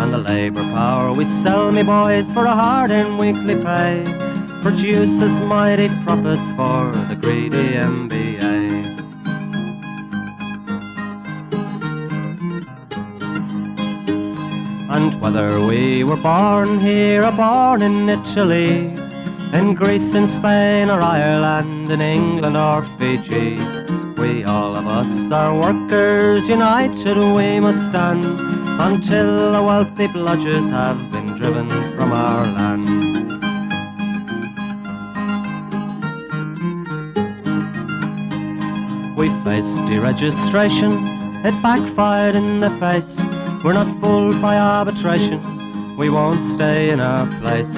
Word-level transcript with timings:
And 0.00 0.14
the 0.14 0.18
labour 0.18 0.62
power 0.62 1.12
we 1.12 1.26
sell, 1.26 1.70
me 1.70 1.82
boys, 1.82 2.32
for 2.32 2.46
a 2.46 2.54
hard 2.54 2.90
and 2.90 3.18
weekly 3.18 3.62
pay, 3.62 4.02
produces 4.62 5.38
mighty 5.40 5.90
profits 6.04 6.50
for 6.52 6.90
the 7.08 7.16
greedy 7.20 7.74
MBA. 7.74 8.50
And 14.88 15.20
whether 15.20 15.62
we 15.66 16.02
were 16.02 16.16
born 16.16 16.80
here 16.80 17.22
or 17.22 17.32
born 17.32 17.82
in 17.82 18.08
Italy, 18.08 18.94
in 19.52 19.74
Greece, 19.74 20.14
in 20.14 20.26
Spain 20.28 20.88
or 20.88 21.02
Ireland, 21.02 21.90
in 21.90 22.00
England 22.00 22.56
or 22.56 22.84
Fiji, 22.98 23.58
we 24.16 24.44
all 24.44 24.78
of 24.78 24.86
us 24.86 25.30
are 25.30 25.54
workers, 25.54 26.48
united 26.48 27.18
we 27.18 27.60
must 27.60 27.86
stand 27.88 28.59
until 28.80 29.52
the 29.52 29.62
wealthy 29.62 30.06
bludgers 30.06 30.70
have 30.70 31.12
been 31.12 31.36
driven 31.36 31.68
from 31.94 32.12
our 32.12 32.46
land. 32.46 32.88
We 39.18 39.28
faced 39.44 39.76
deregistration, 39.90 40.92
it 41.44 41.62
backfired 41.62 42.34
in 42.34 42.60
the 42.60 42.70
face. 42.80 43.20
We're 43.62 43.74
not 43.74 44.00
fooled 44.00 44.40
by 44.40 44.56
arbitration, 44.56 45.98
we 45.98 46.08
won't 46.08 46.40
stay 46.40 46.88
in 46.88 47.00
our 47.00 47.26
place. 47.40 47.74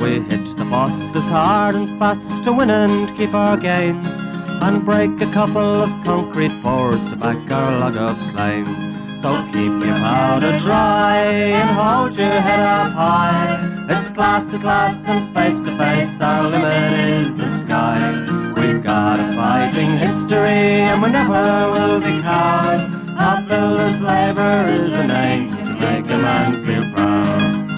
We 0.00 0.20
hit 0.20 0.56
the 0.56 0.64
bosses 0.70 1.28
hard 1.28 1.74
and 1.74 1.98
fast 1.98 2.42
to 2.44 2.54
win 2.54 2.70
and 2.70 3.14
keep 3.18 3.34
our 3.34 3.58
gains, 3.58 4.08
and 4.62 4.82
break 4.82 5.20
a 5.20 5.30
couple 5.30 5.82
of 5.82 5.90
concrete 6.04 6.62
pours 6.62 7.06
to 7.10 7.16
back 7.16 7.50
our 7.50 7.78
log 7.80 7.96
of 7.96 8.16
claims. 8.34 8.97
So 9.20 9.44
keep 9.46 9.84
your 9.84 9.98
powder 9.98 10.56
dry 10.60 11.16
and 11.18 11.70
hold 11.70 12.16
your 12.16 12.40
head 12.40 12.60
up 12.60 12.92
high. 12.92 13.86
It's 13.90 14.10
class 14.10 14.46
to 14.48 14.58
class 14.60 15.04
and 15.06 15.34
face 15.34 15.60
to 15.62 15.76
face, 15.76 16.20
our 16.20 16.48
limit 16.48 16.92
is 16.92 17.36
the 17.36 17.48
sky. 17.58 17.98
We've 18.54 18.80
got 18.80 19.18
a 19.18 19.34
fighting 19.34 19.98
history 19.98 20.82
and 20.86 21.02
we 21.02 21.10
never 21.10 21.72
will 21.72 21.98
be 21.98 22.22
cowed. 22.22 22.94
Our 23.18 23.42
builder's 23.42 24.00
labour 24.00 24.66
is 24.68 24.94
a 24.94 25.06
name 25.06 25.50
to 25.50 25.74
make 25.74 26.04
a 26.12 26.18
man 26.18 26.64
feel 26.64 26.92
proud. 26.94 27.68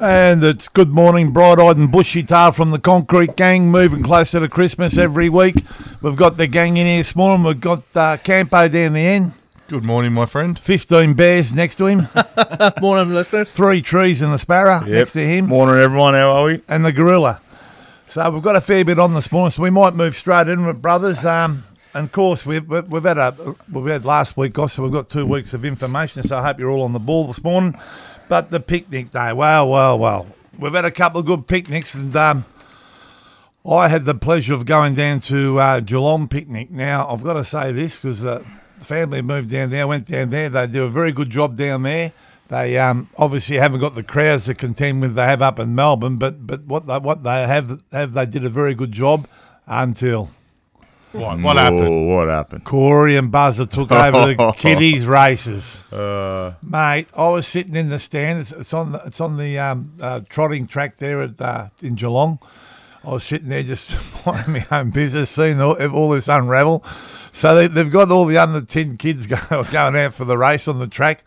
And 0.00 0.42
it's 0.42 0.66
good 0.68 0.94
morning, 0.94 1.30
bright 1.32 1.58
eyed 1.58 1.76
and 1.76 1.92
bushy 1.92 2.22
tailed 2.22 2.56
from 2.56 2.70
the 2.70 2.80
Concrete 2.80 3.36
Gang, 3.36 3.70
moving 3.70 4.02
closer 4.02 4.40
to 4.40 4.48
Christmas 4.48 4.96
every 4.96 5.28
week. 5.28 5.56
We've 6.02 6.16
got 6.16 6.36
the 6.36 6.46
gang 6.48 6.76
in 6.76 6.86
here 6.86 6.98
this 6.98 7.14
morning. 7.14 7.46
We've 7.46 7.60
got 7.60 7.82
uh, 7.94 8.16
Campo 8.16 8.68
down 8.68 8.94
the 8.94 9.00
end, 9.00 9.32
Good 9.68 9.84
morning, 9.84 10.12
my 10.12 10.26
friend. 10.26 10.58
15 10.58 11.14
bears 11.14 11.54
next 11.54 11.76
to 11.76 11.86
him, 11.86 12.08
Morning, 12.80 13.14
listeners. 13.14 13.50
three 13.52 13.80
trees 13.80 14.20
and 14.20 14.32
the 14.32 14.38
sparrow 14.38 14.80
next 14.84 15.12
to 15.12 15.24
him, 15.24 15.46
Morning, 15.46 15.76
everyone. 15.76 16.14
How 16.14 16.30
are 16.32 16.44
we? 16.46 16.60
and 16.68 16.84
the 16.84 16.92
gorilla. 16.92 17.40
So 18.06 18.28
we've 18.30 18.42
got 18.42 18.56
a 18.56 18.60
fair 18.60 18.84
bit 18.84 18.98
on 18.98 19.14
this 19.14 19.30
morning, 19.32 19.50
so 19.52 19.62
we 19.62 19.70
might 19.70 19.94
move 19.94 20.14
straight 20.16 20.48
in 20.48 20.66
with 20.66 20.82
brothers. 20.82 21.24
Um, 21.24 21.62
and 21.94 22.06
of 22.06 22.12
course, 22.12 22.44
we've, 22.44 22.68
we've 22.68 22.86
we've 22.90 23.02
had 23.04 23.16
a 23.18 23.54
we've 23.70 23.86
had 23.86 24.04
last 24.04 24.36
week 24.36 24.58
off, 24.58 24.72
so 24.72 24.82
we've 24.82 24.92
got 24.92 25.08
two 25.08 25.24
weeks 25.24 25.54
of 25.54 25.64
information. 25.64 26.22
So 26.24 26.36
I 26.38 26.42
hope 26.42 26.58
you're 26.58 26.68
all 26.70 26.82
on 26.82 26.92
the 26.92 27.00
ball 27.00 27.28
this 27.28 27.42
morning. 27.42 27.78
But 28.28 28.50
the 28.50 28.60
picnic 28.60 29.12
day, 29.12 29.32
well, 29.32 29.68
well, 29.70 29.98
well, 29.98 30.26
we've 30.58 30.72
had 30.74 30.84
a 30.84 30.90
couple 30.90 31.20
of 31.20 31.26
good 31.26 31.46
picnics, 31.46 31.94
and 31.94 32.14
um, 32.16 32.44
I 33.68 33.88
had 33.88 34.04
the 34.04 34.14
pleasure 34.14 34.54
of 34.54 34.66
going 34.66 34.94
down 34.94 35.20
to 35.20 35.60
uh, 35.60 35.80
Geelong 35.80 36.28
picnic. 36.28 36.70
Now 36.70 37.06
I've 37.08 37.22
got 37.22 37.34
to 37.34 37.44
say 37.44 37.70
this 37.72 37.96
because 37.96 38.22
the 38.22 38.44
family 38.80 39.22
moved 39.22 39.50
down 39.50 39.70
there, 39.70 39.86
went 39.86 40.06
down 40.06 40.30
there. 40.30 40.48
They 40.48 40.66
do 40.66 40.84
a 40.84 40.88
very 40.88 41.12
good 41.12 41.30
job 41.30 41.56
down 41.56 41.82
there. 41.84 42.12
They 42.48 42.76
um, 42.76 43.08
obviously 43.16 43.56
haven't 43.56 43.80
got 43.80 43.94
the 43.94 44.02
crowds 44.02 44.46
to 44.46 44.54
contend 44.54 45.00
with 45.00 45.14
they 45.14 45.24
have 45.24 45.40
up 45.40 45.58
in 45.58 45.74
Melbourne, 45.74 46.16
but 46.16 46.46
but 46.46 46.64
what 46.64 46.86
they, 46.86 46.98
what 46.98 47.22
they 47.22 47.46
have 47.46 47.80
have 47.92 48.12
they 48.12 48.26
did 48.26 48.44
a 48.44 48.50
very 48.50 48.74
good 48.74 48.92
job 48.92 49.26
until 49.66 50.28
What, 51.12 51.40
what 51.40 51.56
happened? 51.56 52.08
What 52.08 52.28
happened? 52.28 52.64
Corey 52.64 53.16
and 53.16 53.30
Buzzer 53.30 53.64
took 53.66 53.92
over 53.92 54.34
the 54.34 54.52
kiddies 54.58 55.06
races. 55.06 55.90
Uh, 55.92 56.54
Mate, 56.62 57.06
I 57.16 57.28
was 57.28 57.46
sitting 57.46 57.76
in 57.76 57.90
the 57.90 57.98
stand. 57.98 58.40
It's, 58.40 58.52
it's 58.52 58.74
on 58.74 58.92
the, 58.92 59.02
it's 59.06 59.20
on 59.20 59.36
the 59.36 59.58
um, 59.58 59.92
uh, 60.00 60.20
trotting 60.28 60.66
track 60.66 60.96
there 60.96 61.22
at 61.22 61.40
uh, 61.40 61.68
in 61.80 61.94
Geelong. 61.94 62.38
I 63.04 63.10
was 63.10 63.24
sitting 63.24 63.48
there 63.48 63.62
just 63.62 64.24
minding 64.26 64.64
my 64.70 64.78
own 64.80 64.90
business, 64.90 65.30
seeing 65.30 65.60
all, 65.60 65.74
all 65.92 66.10
this 66.10 66.28
unravel. 66.28 66.84
So 67.32 67.54
they, 67.54 67.66
they've 67.66 67.90
got 67.90 68.10
all 68.10 68.26
the 68.26 68.38
under 68.38 68.60
ten 68.64 68.96
kids 68.96 69.26
go, 69.50 69.64
going 69.64 69.96
out 69.96 70.14
for 70.14 70.24
the 70.24 70.38
race 70.38 70.68
on 70.68 70.78
the 70.78 70.86
track. 70.86 71.24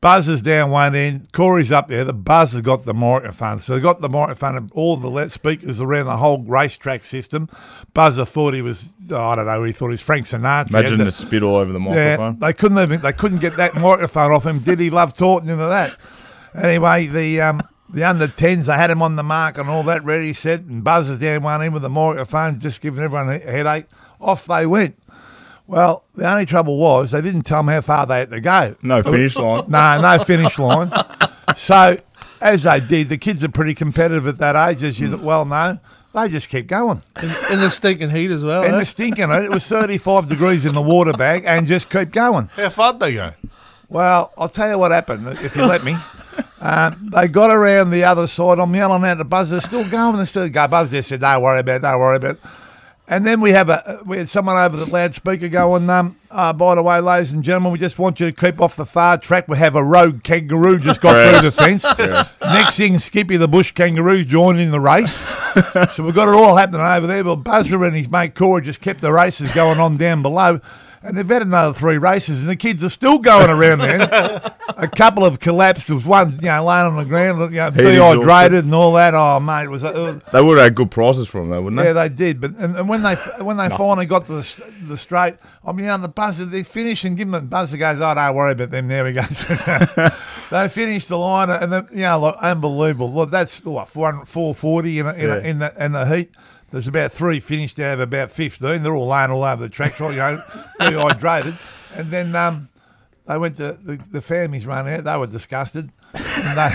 Buzz 0.00 0.30
is 0.30 0.40
down 0.40 0.70
one 0.70 0.94
end, 0.94 1.30
Corey's 1.30 1.70
up 1.70 1.88
there. 1.88 2.04
The 2.04 2.14
Buzz 2.14 2.52
has 2.52 2.62
got 2.62 2.86
the 2.86 2.94
microphone, 2.94 3.58
so 3.58 3.74
they've 3.74 3.82
got 3.82 4.00
the 4.00 4.08
microphone 4.08 4.56
of 4.56 4.72
all 4.72 4.96
the 4.96 5.10
let 5.10 5.30
speakers 5.30 5.78
around 5.82 6.06
the 6.06 6.16
whole 6.16 6.42
racetrack 6.42 7.04
system. 7.04 7.50
Buzzer 7.92 8.24
thought 8.24 8.54
he 8.54 8.62
was, 8.62 8.94
oh, 9.10 9.28
I 9.28 9.36
don't 9.36 9.44
know, 9.44 9.62
he 9.62 9.72
thought 9.72 9.88
he 9.88 9.92
was 9.92 10.00
Frank 10.00 10.24
Sinatra. 10.24 10.70
Imagine 10.70 10.98
the- 10.98 11.04
the 11.04 11.12
spit 11.12 11.42
all 11.42 11.56
over 11.56 11.70
the 11.70 11.78
microphone. 11.80 12.38
yeah, 12.40 12.46
they 12.46 12.52
couldn't 12.54 12.78
even 12.78 13.00
they 13.02 13.12
couldn't 13.12 13.40
get 13.40 13.56
that 13.58 13.74
microphone 13.80 14.32
off 14.32 14.46
him. 14.46 14.60
Did 14.60 14.80
he 14.80 14.88
love 14.88 15.14
talking 15.14 15.50
into 15.50 15.66
that? 15.66 15.94
Anyway, 16.54 17.06
the 17.06 17.42
um 17.42 17.60
the 17.92 18.04
under 18.04 18.28
tens 18.28 18.66
they 18.66 18.74
had 18.74 18.90
him 18.90 19.02
on 19.02 19.16
the 19.16 19.22
mark 19.22 19.58
and 19.58 19.68
all 19.68 19.82
that 19.84 20.04
ready 20.04 20.32
set 20.32 20.60
and 20.60 20.84
buzzers 20.84 21.18
down 21.18 21.42
one 21.42 21.62
end 21.62 21.72
with 21.72 21.82
the 21.82 21.90
microphone, 21.90 22.58
just 22.58 22.80
giving 22.80 23.02
everyone 23.02 23.28
a 23.28 23.38
headache. 23.38 23.86
Off 24.20 24.46
they 24.46 24.66
went. 24.66 24.96
Well, 25.66 26.04
the 26.16 26.30
only 26.30 26.46
trouble 26.46 26.78
was 26.78 27.12
they 27.12 27.20
didn't 27.20 27.42
tell 27.42 27.60
them 27.60 27.68
how 27.68 27.80
far 27.80 28.06
they 28.06 28.20
had 28.20 28.30
to 28.30 28.40
go. 28.40 28.74
No 28.82 29.02
finish 29.02 29.36
line. 29.36 29.64
No, 29.68 30.00
no 30.00 30.18
finish 30.24 30.58
line. 30.58 30.90
So 31.56 31.98
as 32.40 32.64
they 32.64 32.80
did, 32.80 33.08
the 33.08 33.18
kids 33.18 33.44
are 33.44 33.48
pretty 33.48 33.74
competitive 33.74 34.26
at 34.26 34.38
that 34.38 34.56
age, 34.56 34.82
as 34.82 34.98
you 34.98 35.16
well 35.16 35.44
know. 35.44 35.78
They 36.12 36.28
just 36.28 36.48
kept 36.48 36.66
going. 36.66 37.02
In, 37.22 37.30
in 37.52 37.60
the 37.60 37.70
stinking 37.70 38.10
heat 38.10 38.32
as 38.32 38.44
well. 38.44 38.64
And 38.64 38.74
eh? 38.74 38.78
the 38.80 38.84
stinking 38.84 39.30
it, 39.30 39.44
it 39.44 39.50
was 39.50 39.66
35 39.66 40.28
degrees 40.28 40.66
in 40.66 40.74
the 40.74 40.82
water 40.82 41.12
bag 41.12 41.44
and 41.46 41.68
just 41.68 41.88
keep 41.88 42.10
going. 42.10 42.48
How 42.56 42.68
far 42.68 42.92
did 42.92 43.00
they 43.00 43.14
go? 43.14 43.32
Well, 43.88 44.32
I'll 44.36 44.48
tell 44.48 44.68
you 44.68 44.78
what 44.78 44.90
happened, 44.90 45.26
if 45.28 45.54
you 45.54 45.66
let 45.66 45.84
me. 45.84 45.96
Um, 46.60 47.10
they 47.14 47.26
got 47.28 47.50
around 47.50 47.90
the 47.90 48.04
other 48.04 48.26
side. 48.26 48.58
I'm 48.58 48.74
yelling 48.74 49.04
at 49.04 49.18
the 49.18 49.24
buzz. 49.24 49.50
They're 49.50 49.60
still 49.60 49.88
going. 49.88 50.16
They're 50.16 50.26
still 50.26 50.48
going. 50.48 50.70
Buzz 50.70 50.90
just 50.90 51.08
said, 51.08 51.20
"Don't 51.20 51.42
worry 51.42 51.60
about. 51.60 51.76
it, 51.76 51.82
Don't 51.82 52.00
worry 52.00 52.16
about." 52.16 52.36
it." 52.36 52.40
And 53.08 53.26
then 53.26 53.40
we 53.40 53.50
have 53.50 53.68
a 53.68 54.00
we 54.04 54.18
had 54.18 54.28
someone 54.28 54.56
over 54.56 54.76
the 54.76 54.86
loudspeaker 54.86 55.48
going, 55.48 55.90
um, 55.90 56.16
uh, 56.30 56.52
"By 56.52 56.76
the 56.76 56.82
way, 56.82 57.00
ladies 57.00 57.32
and 57.32 57.42
gentlemen, 57.42 57.72
we 57.72 57.78
just 57.78 57.98
want 57.98 58.20
you 58.20 58.30
to 58.30 58.32
keep 58.32 58.60
off 58.60 58.76
the 58.76 58.86
far 58.86 59.18
track. 59.18 59.48
We 59.48 59.56
have 59.56 59.74
a 59.74 59.82
rogue 59.82 60.22
kangaroo 60.22 60.78
just 60.78 61.00
got 61.00 61.14
through 61.14 61.50
the 61.50 61.50
fence. 61.50 61.84
Next 62.40 62.76
thing, 62.76 63.00
Skippy 63.00 63.36
the 63.36 63.48
bush 63.48 63.72
kangaroo's 63.72 64.26
joining 64.26 64.70
the 64.70 64.78
race. 64.78 65.24
so 65.92 66.04
we've 66.04 66.14
got 66.14 66.28
it 66.28 66.34
all 66.34 66.54
happening 66.56 66.82
over 66.82 67.08
there. 67.08 67.24
But 67.24 67.36
Buzzer 67.36 67.82
and 67.84 67.96
his 67.96 68.08
mate 68.08 68.36
Corey 68.36 68.62
just 68.62 68.80
kept 68.80 69.00
the 69.00 69.12
races 69.12 69.50
going 69.52 69.80
on 69.80 69.96
down 69.96 70.22
below. 70.22 70.60
And 71.02 71.16
they've 71.16 71.26
had 71.26 71.40
another 71.40 71.72
three 71.72 71.96
races, 71.96 72.40
and 72.40 72.50
the 72.50 72.56
kids 72.56 72.84
are 72.84 72.90
still 72.90 73.18
going 73.18 73.48
around 73.48 73.78
there. 73.78 74.02
a 74.76 74.86
couple 74.86 75.24
have 75.24 75.40
collapsed. 75.40 75.86
There 75.86 75.96
was 75.96 76.04
one, 76.04 76.38
you 76.42 76.48
know, 76.48 76.62
laying 76.62 76.86
on 76.88 76.96
the 76.96 77.06
ground, 77.06 77.40
you 77.52 77.58
know, 77.58 77.70
dehydrated 77.70 78.64
and 78.64 78.74
all 78.74 78.92
that. 78.92 79.14
Oh, 79.14 79.40
mate, 79.40 79.64
it 79.64 79.70
was, 79.70 79.82
it 79.82 79.94
was 79.94 80.20
They 80.30 80.42
would 80.42 80.58
have 80.58 80.64
had 80.64 80.74
good 80.74 80.90
prices 80.90 81.26
from 81.26 81.48
though, 81.48 81.62
wouldn't 81.62 81.82
yeah, 81.82 81.94
they? 81.94 82.08
they 82.08 82.14
did. 82.14 82.40
But 82.40 82.50
and, 82.56 82.76
and 82.76 82.86
when 82.86 83.02
they 83.02 83.14
when 83.40 83.56
they 83.56 83.70
finally 83.70 84.04
got 84.04 84.26
to 84.26 84.32
the, 84.32 84.72
the 84.88 84.96
straight, 84.98 85.36
I 85.64 85.72
mean, 85.72 85.88
on 85.88 86.02
the 86.02 86.08
buzzer, 86.08 86.44
they 86.44 86.62
finished 86.62 87.04
and 87.04 87.16
give 87.16 87.30
them. 87.30 87.46
Buzzer 87.46 87.78
goes, 87.78 87.98
"Oh, 88.00 88.14
don't 88.14 88.34
worry 88.34 88.52
about 88.52 88.70
them." 88.70 88.88
There 88.88 89.04
we 89.04 89.14
go. 89.14 89.22
they 90.50 90.68
finished 90.68 91.08
the 91.08 91.16
line, 91.16 91.48
and 91.48 91.72
then, 91.72 91.88
you 91.92 92.02
know, 92.02 92.20
look, 92.20 92.36
unbelievable. 92.42 93.10
Look, 93.10 93.30
that's 93.30 93.64
what 93.64 93.88
four 93.88 94.54
forty 94.54 94.98
in 94.98 95.06
a, 95.06 95.12
in, 95.14 95.30
a, 95.30 95.38
in 95.38 95.58
the 95.60 95.84
in 95.84 95.92
the 95.92 96.04
heat. 96.04 96.34
There's 96.70 96.86
about 96.88 97.10
three 97.12 97.40
finished 97.40 97.78
out 97.80 97.94
of 97.94 98.00
about 98.00 98.30
fifteen. 98.30 98.82
They're 98.82 98.94
all 98.94 99.08
laying 99.08 99.30
all 99.30 99.42
over 99.44 99.62
the 99.62 99.68
track, 99.68 99.98
right, 100.00 100.10
you 100.12 100.16
know, 100.16 100.42
dehydrated. 100.78 101.58
And 101.94 102.10
then 102.10 102.36
um, 102.36 102.68
they 103.26 103.36
went 103.38 103.56
to 103.56 103.72
the, 103.72 103.96
the 103.96 104.20
families 104.20 104.66
ran 104.66 104.86
out. 104.88 105.04
They 105.04 105.16
were 105.16 105.26
disgusted. 105.26 105.90
And 106.14 106.56
they, 106.56 106.70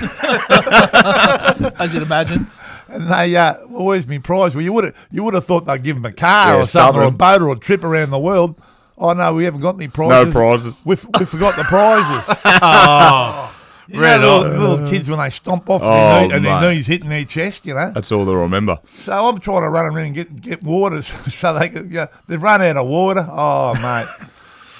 As 1.80 1.94
you'd 1.94 2.04
imagine. 2.04 2.48
And 2.88 3.12
they, 3.12 3.36
uh, 3.36 3.56
well, 3.68 3.86
where's 3.86 4.06
my 4.08 4.18
prize? 4.20 4.54
Well, 4.54 4.64
you 4.64 4.72
would 4.74 4.84
have, 4.86 5.08
you 5.12 5.24
would 5.24 5.34
have 5.34 5.46
thought 5.46 5.66
they'd 5.66 5.82
give 5.82 5.96
them 5.96 6.06
a 6.06 6.12
car 6.12 6.54
Yeah, 6.56 6.62
or 6.62 6.66
something, 6.66 7.02
or 7.02 7.06
a 7.06 7.12
boat, 7.12 7.42
or 7.42 7.52
a 7.52 7.56
trip 7.58 7.84
around 7.84 8.12
the 8.12 8.20
world. 8.20 8.62
Oh 8.98 9.14
no, 9.14 9.34
we 9.34 9.44
haven't 9.46 9.62
got 9.62 9.76
any 9.76 9.88
prizes. 9.88 10.28
No 10.28 10.32
prizes. 10.32 10.84
prizes. 10.84 10.86
We, 10.86 10.94
f- 10.94 11.20
we 11.20 11.26
forgot 11.26 11.56
the 11.56 11.64
prizes. 11.64 13.52
you 13.88 14.02
Red 14.02 14.22
know, 14.22 14.40
little, 14.42 14.58
little 14.78 14.88
kids 14.90 15.10
when 15.10 15.20
they 15.20 15.30
stomp 15.30 15.70
off 15.70 15.82
Oh, 15.84 15.90
their 15.90 16.28
knee, 16.28 16.34
and 16.36 16.46
their 16.46 16.62
mate. 16.62 16.76
knees 16.76 16.88
hitting 16.88 17.10
their 17.10 17.26
chest, 17.26 17.66
you 17.66 17.74
know. 17.74 17.92
That's 17.92 18.12
all 18.12 18.26
they'll 18.26 18.36
remember. 18.36 18.80
So 18.90 19.14
I'm 19.30 19.40
trying 19.40 19.62
to 19.62 19.70
run 19.70 19.86
around 19.86 20.06
and 20.06 20.16
get 20.16 20.42
get 20.42 20.64
water 20.64 21.02
so 21.02 21.58
they 21.58 21.70
could. 21.70 21.92
Yeah, 21.92 22.08
they've 22.28 22.42
run 22.42 22.62
out 22.62 22.78
of 22.78 22.88
water. 22.88 23.26
Oh 23.30 23.74
mate, 23.76 24.08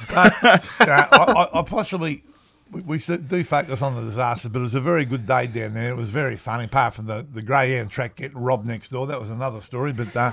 but, 0.14 0.70
yeah, 0.88 1.08
I, 1.12 1.50
I, 1.54 1.60
I 1.60 1.62
possibly. 1.64 2.24
We, 2.72 2.82
we 2.82 2.98
do 2.98 3.44
focus 3.44 3.84
on 3.84 3.96
the 3.96 4.02
disaster, 4.02 4.50
but 4.50 4.60
it 4.60 4.64
was 4.64 4.76
a 4.76 4.82
very 4.82 5.06
good 5.06 5.28
day 5.28 5.46
down 5.46 5.76
there. 5.76 5.90
It 5.92 5.96
was 5.96 6.10
very 6.10 6.36
funny, 6.36 6.66
apart 6.66 6.96
from 6.96 7.06
the, 7.06 7.26
the 7.32 7.44
greyhound 7.44 7.92
track 7.92 8.16
getting 8.16 8.40
robbed 8.40 8.66
next 8.66 8.90
door. 8.90 9.06
That 9.06 9.20
was 9.20 9.30
another 9.30 9.62
story, 9.62 9.94
but 9.94 10.14
uh, 10.18 10.32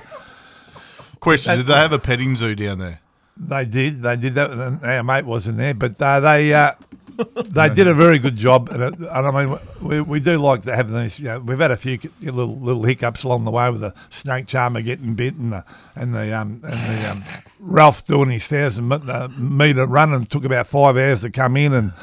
Question: 1.19 1.57
Did 1.57 1.67
they 1.67 1.73
have 1.75 1.93
a 1.93 1.99
petting 1.99 2.35
zoo 2.35 2.55
down 2.55 2.79
there? 2.79 2.99
They 3.37 3.65
did. 3.65 4.01
They 4.01 4.17
did 4.17 4.33
that. 4.35 4.51
And 4.51 4.83
our 4.83 5.03
mate 5.03 5.25
wasn't 5.25 5.57
there, 5.57 5.73
but 5.73 6.01
uh, 6.01 6.19
they 6.19 6.53
uh, 6.53 6.71
they 7.45 7.69
did 7.69 7.87
a 7.87 7.93
very 7.93 8.19
good 8.19 8.35
job. 8.35 8.69
And, 8.69 8.81
it, 8.81 8.99
and 8.99 9.09
I 9.09 9.45
mean, 9.45 9.57
we, 9.81 10.01
we 10.01 10.19
do 10.19 10.37
like 10.37 10.63
to 10.63 10.75
have 10.75 10.91
these. 10.91 11.19
You 11.19 11.25
know, 11.25 11.39
we've 11.39 11.59
had 11.59 11.71
a 11.71 11.77
few 11.77 11.99
little 12.21 12.57
little 12.59 12.83
hiccups 12.83 13.23
along 13.23 13.45
the 13.45 13.51
way 13.51 13.69
with 13.69 13.81
the 13.81 13.93
snake 14.09 14.47
charmer 14.47 14.81
getting 14.81 15.15
bit 15.15 15.35
and 15.35 15.53
the 15.53 15.65
and 15.95 16.13
the 16.13 16.37
um, 16.37 16.61
and 16.63 16.73
the 16.73 17.09
um, 17.11 17.23
Ralph 17.59 18.05
doing 18.05 18.29
his 18.29 18.47
thousand 18.47 18.91
uh, 18.91 19.27
meter 19.37 19.85
run 19.85 20.13
and 20.13 20.29
took 20.29 20.43
about 20.43 20.67
five 20.67 20.97
hours 20.97 21.21
to 21.21 21.29
come 21.29 21.57
in 21.57 21.73
and. 21.73 21.93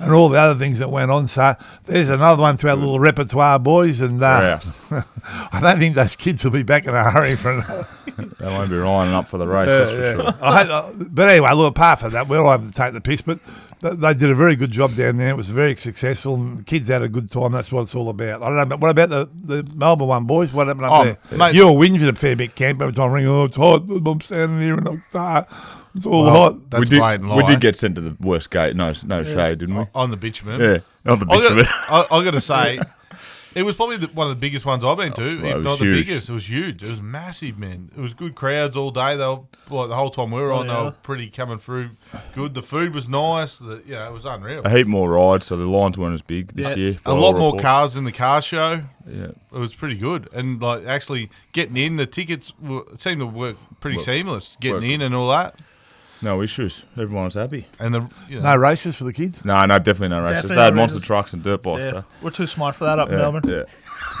And 0.00 0.12
all 0.12 0.28
the 0.28 0.38
other 0.38 0.58
things 0.58 0.78
that 0.78 0.90
went 0.90 1.10
on. 1.10 1.26
So 1.26 1.54
there's 1.86 2.08
another 2.08 2.40
one 2.42 2.56
to 2.58 2.68
our 2.70 2.76
little 2.76 3.00
repertoire, 3.00 3.58
boys. 3.58 4.00
And 4.00 4.22
uh, 4.22 4.58
Yes. 4.62 4.92
I 5.52 5.60
don't 5.60 5.78
think 5.78 5.94
those 5.96 6.14
kids 6.16 6.44
will 6.44 6.52
be 6.52 6.62
back 6.62 6.86
in 6.86 6.94
a 6.94 7.10
hurry 7.10 7.34
for 7.36 7.52
another. 7.52 7.86
They 8.40 8.46
won't 8.46 8.68
be 8.68 8.76
lining 8.76 9.14
up 9.14 9.28
for 9.28 9.38
the 9.38 9.46
race, 9.46 9.68
that's 9.68 9.92
for 9.92 10.32
sure. 10.32 10.42
I 10.42 10.62
uh, 10.62 10.92
but 11.10 11.28
anyway, 11.28 11.52
look, 11.54 11.70
apart 11.76 12.00
from 12.00 12.12
that, 12.12 12.26
we 12.28 12.36
all 12.36 12.50
have 12.50 12.66
to 12.66 12.72
take 12.72 12.92
the 12.92 13.00
piss, 13.00 13.22
but 13.22 13.38
th- 13.80 13.94
they 13.94 14.12
did 14.14 14.30
a 14.30 14.34
very 14.34 14.56
good 14.56 14.72
job 14.72 14.94
down 14.96 15.18
there. 15.18 15.28
It 15.28 15.36
was 15.36 15.50
very 15.50 15.76
successful, 15.76 16.34
and 16.34 16.58
the 16.58 16.62
kids 16.64 16.88
had 16.88 17.02
a 17.02 17.08
good 17.08 17.30
time. 17.30 17.52
That's 17.52 17.70
what 17.70 17.82
it's 17.82 17.94
all 17.94 18.08
about. 18.08 18.42
I 18.42 18.46
don't 18.48 18.56
know, 18.56 18.64
but 18.66 18.80
what 18.80 18.90
about 18.90 19.10
the, 19.10 19.28
the 19.62 19.70
Melbourne 19.72 20.08
one, 20.08 20.24
boys? 20.24 20.52
What 20.52 20.66
happened 20.66 20.86
up 20.86 20.92
Oh, 20.92 21.04
there? 21.04 21.18
mate- 21.38 21.54
you 21.54 21.66
were 21.72 21.72
whinging 21.86 22.08
a 22.08 22.12
fair 22.14 22.34
bit, 22.34 22.56
camp, 22.56 22.80
every 22.80 22.92
time 22.92 23.10
I 23.12 23.14
ring, 23.14 23.26
oh, 23.28 23.44
it's 23.44 23.54
hot. 23.56 23.82
I'm 23.88 24.20
standing 24.20 24.60
here 24.62 24.76
and 24.78 24.88
I'm 24.88 25.04
tired. 25.12 25.46
It's 25.98 26.06
all 26.06 26.24
Well, 26.24 26.34
hot. 26.52 26.70
That's 26.70 26.80
we 26.80 26.86
did, 26.86 26.98
blatant 27.00 27.28
we 27.28 27.42
lie. 27.42 27.50
did 27.50 27.60
get 27.60 27.76
sent 27.76 27.96
to 27.96 28.00
the 28.00 28.16
worst 28.20 28.50
gate. 28.50 28.74
No, 28.74 28.92
no 29.04 29.24
shade, 29.24 29.58
didn't 29.58 29.76
we? 29.76 29.84
on 29.94 30.10
the 30.10 30.16
bitumen. 30.16 30.60
Yeah, 30.60 30.78
not 31.04 31.18
the 31.20 31.26
I 31.28 31.36
bitch 31.36 31.50
of 31.50 31.58
it. 31.58 31.66
I, 31.68 32.06
I 32.10 32.24
got 32.24 32.30
to 32.32 32.40
say, 32.40 32.78
it 33.54 33.62
was 33.64 33.74
probably 33.76 33.96
the, 33.96 34.06
one 34.08 34.30
of 34.30 34.36
the 34.36 34.40
biggest 34.40 34.64
ones 34.64 34.84
I've 34.84 34.96
been 34.96 35.12
to. 35.14 35.22
Oh, 35.22 35.42
well, 35.42 35.44
if 35.44 35.44
it 35.44 35.56
was 35.56 35.64
not 35.64 35.78
huge. 35.78 36.06
the 36.06 36.12
biggest, 36.12 36.28
it 36.28 36.32
was 36.32 36.48
huge. 36.48 36.82
It 36.82 36.90
was 36.90 37.02
massive, 37.02 37.58
man. 37.58 37.90
It 37.96 38.00
was 38.00 38.14
good 38.14 38.34
crowds 38.36 38.76
all 38.76 38.90
day. 38.92 39.16
They 39.16 39.24
were 39.26 39.40
like 39.70 39.88
the 39.88 39.96
whole 39.96 40.10
time 40.10 40.30
we 40.30 40.40
were 40.40 40.52
on. 40.52 40.66
They 40.68 40.72
yeah. 40.72 40.84
were 40.84 40.90
pretty 40.92 41.28
coming 41.30 41.58
through. 41.58 41.90
Good. 42.34 42.54
The 42.54 42.62
food 42.62 42.94
was 42.94 43.08
nice. 43.08 43.58
The, 43.58 43.82
yeah, 43.86 44.06
it 44.06 44.12
was 44.12 44.24
unreal. 44.24 44.62
A 44.64 44.70
heap 44.70 44.86
more 44.86 45.10
rides, 45.10 45.46
so 45.46 45.56
the 45.56 45.64
lines 45.66 45.98
weren't 45.98 46.14
as 46.14 46.22
big 46.22 46.52
this 46.52 46.70
Yeah. 46.70 46.76
year. 46.76 46.96
A 47.06 47.12
lot 47.14 47.32
more 47.32 47.46
reports. 47.46 47.62
cars 47.62 47.96
in 47.96 48.04
the 48.04 48.12
car 48.12 48.40
show. 48.42 48.82
Yeah. 49.10 49.28
It 49.52 49.58
was 49.58 49.74
pretty 49.74 49.96
good, 49.96 50.28
and 50.34 50.60
like 50.60 50.84
actually 50.86 51.30
getting 51.52 51.76
in, 51.78 51.96
the 51.96 52.06
tickets 52.06 52.52
were, 52.60 52.84
seemed 52.98 53.20
to 53.20 53.26
work 53.26 53.56
pretty 53.80 53.96
Work- 53.96 54.04
seamless. 54.06 54.56
Getting 54.60 54.82
work. 54.82 54.84
in 54.90 55.00
and 55.00 55.14
all 55.14 55.30
that, 55.30 55.54
No 56.20 56.42
issues. 56.42 56.84
Everyone 56.98 57.24
was 57.26 57.34
happy. 57.34 57.66
and 57.78 57.94
the 57.94 58.10
you 58.28 58.36
know, 58.40 58.54
No 58.54 58.56
races 58.56 58.96
for 58.96 59.04
the 59.04 59.12
kids? 59.12 59.44
No, 59.44 59.64
no, 59.66 59.78
definitely 59.78 60.08
no 60.08 60.22
races. 60.22 60.36
Definitely 60.42 60.56
they 60.56 60.62
had 60.62 60.74
no 60.74 60.80
monster 60.80 60.96
races. 60.96 61.06
trucks 61.06 61.32
and 61.32 61.42
dirt 61.44 61.62
bikes. 61.62 61.84
Yeah, 61.86 61.90
so. 61.92 62.04
we're 62.22 62.30
too 62.30 62.46
smart 62.46 62.74
for 62.74 62.84
that 62.86 62.98
up 62.98 63.08
in 63.08 63.14
Yeah, 63.14 63.30
Melbourne. 63.30 63.42
yeah, 63.46 63.64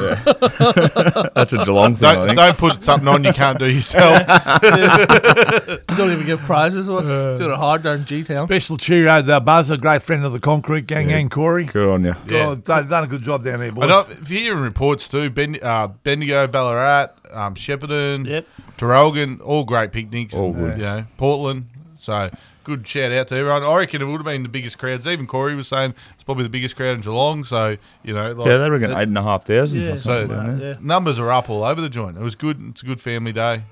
yeah. 0.00 1.28
That's 1.34 1.52
a 1.54 1.64
Geelong 1.64 1.96
thing, 1.96 2.06
I 2.08 2.14
don't, 2.14 2.26
think. 2.26 2.36
don't 2.38 2.58
put 2.58 2.82
something 2.84 3.08
on 3.08 3.24
you 3.24 3.32
can't 3.32 3.58
do 3.58 3.66
yourself. 3.66 4.24
Don't 5.96 6.12
even 6.12 6.26
give 6.26 6.38
prizes. 6.40 6.88
What's 6.88 7.08
doing 7.08 7.50
it 7.50 7.56
hard 7.56 7.82
down 7.82 8.04
G 8.04 8.22
Town. 8.22 8.46
Special 8.46 8.76
cheerio, 8.76 9.20
the 9.22 9.40
Buzz, 9.40 9.70
a 9.70 9.76
great 9.78 10.02
friend 10.02 10.24
of 10.24 10.32
the 10.32 10.38
Concrete 10.40 10.86
Gang, 10.86 11.10
and 11.10 11.28
Corey. 11.30 11.64
Good 11.64 11.88
on 11.92 12.04
you. 12.04 12.14
Yeah. 12.28 12.48
Oh, 12.50 12.54
done, 12.54 12.88
done 12.88 13.04
a 13.04 13.06
good 13.08 13.22
job 13.22 13.42
down 13.42 13.58
there, 13.60 13.72
boys. 13.72 13.84
I 13.84 13.86
know 13.88 14.00
if 14.08 14.30
you're 14.30 14.40
hearing 14.40 14.62
reports 14.62 15.08
too, 15.08 15.30
ben, 15.30 15.58
uh, 15.62 15.88
Bendigo, 15.88 16.46
Ballarat, 16.46 17.08
um, 17.32 17.54
Shepparton, 17.56 18.26
Yep. 18.26 18.46
Traralgon, 18.78 19.40
all 19.44 19.64
great 19.64 19.90
picnics. 19.90 20.34
All 20.34 20.52
good. 20.52 20.78
You 20.78 20.84
know, 20.84 21.04
Portland. 21.16 21.66
So 22.08 22.30
good 22.64 22.88
shout 22.88 23.12
out 23.12 23.28
to 23.28 23.36
everyone. 23.36 23.62
I 23.62 23.76
reckon 23.76 24.00
it 24.00 24.06
would 24.06 24.14
have 24.16 24.24
been 24.24 24.42
the 24.42 24.48
biggest 24.48 24.78
crowds. 24.78 25.06
Even 25.06 25.26
Corey 25.26 25.54
was 25.54 25.68
saying 25.68 25.92
it's 26.14 26.22
probably 26.24 26.44
the 26.44 26.48
biggest 26.48 26.74
crowd 26.74 26.94
in 26.96 27.02
Geelong. 27.02 27.44
So 27.44 27.76
you 28.02 28.14
know, 28.14 28.32
like, 28.32 28.46
Yeah, 28.46 28.56
they 28.56 28.70
reckon 28.70 28.92
it- 28.92 28.96
eight 28.96 29.08
and 29.08 29.18
a 29.18 29.22
half 29.22 29.44
thousand 29.44 29.80
Yeah, 29.82 29.96
So 29.96 30.26
something. 30.26 30.58
Yeah. 30.58 30.74
numbers 30.80 31.18
are 31.18 31.30
up 31.30 31.50
all 31.50 31.64
over 31.64 31.82
the 31.82 31.90
joint. 31.90 32.16
It 32.16 32.22
was 32.22 32.34
good. 32.34 32.58
It's 32.70 32.82
a 32.82 32.86
good 32.86 32.98
family 33.00 33.32
day. 33.32 33.62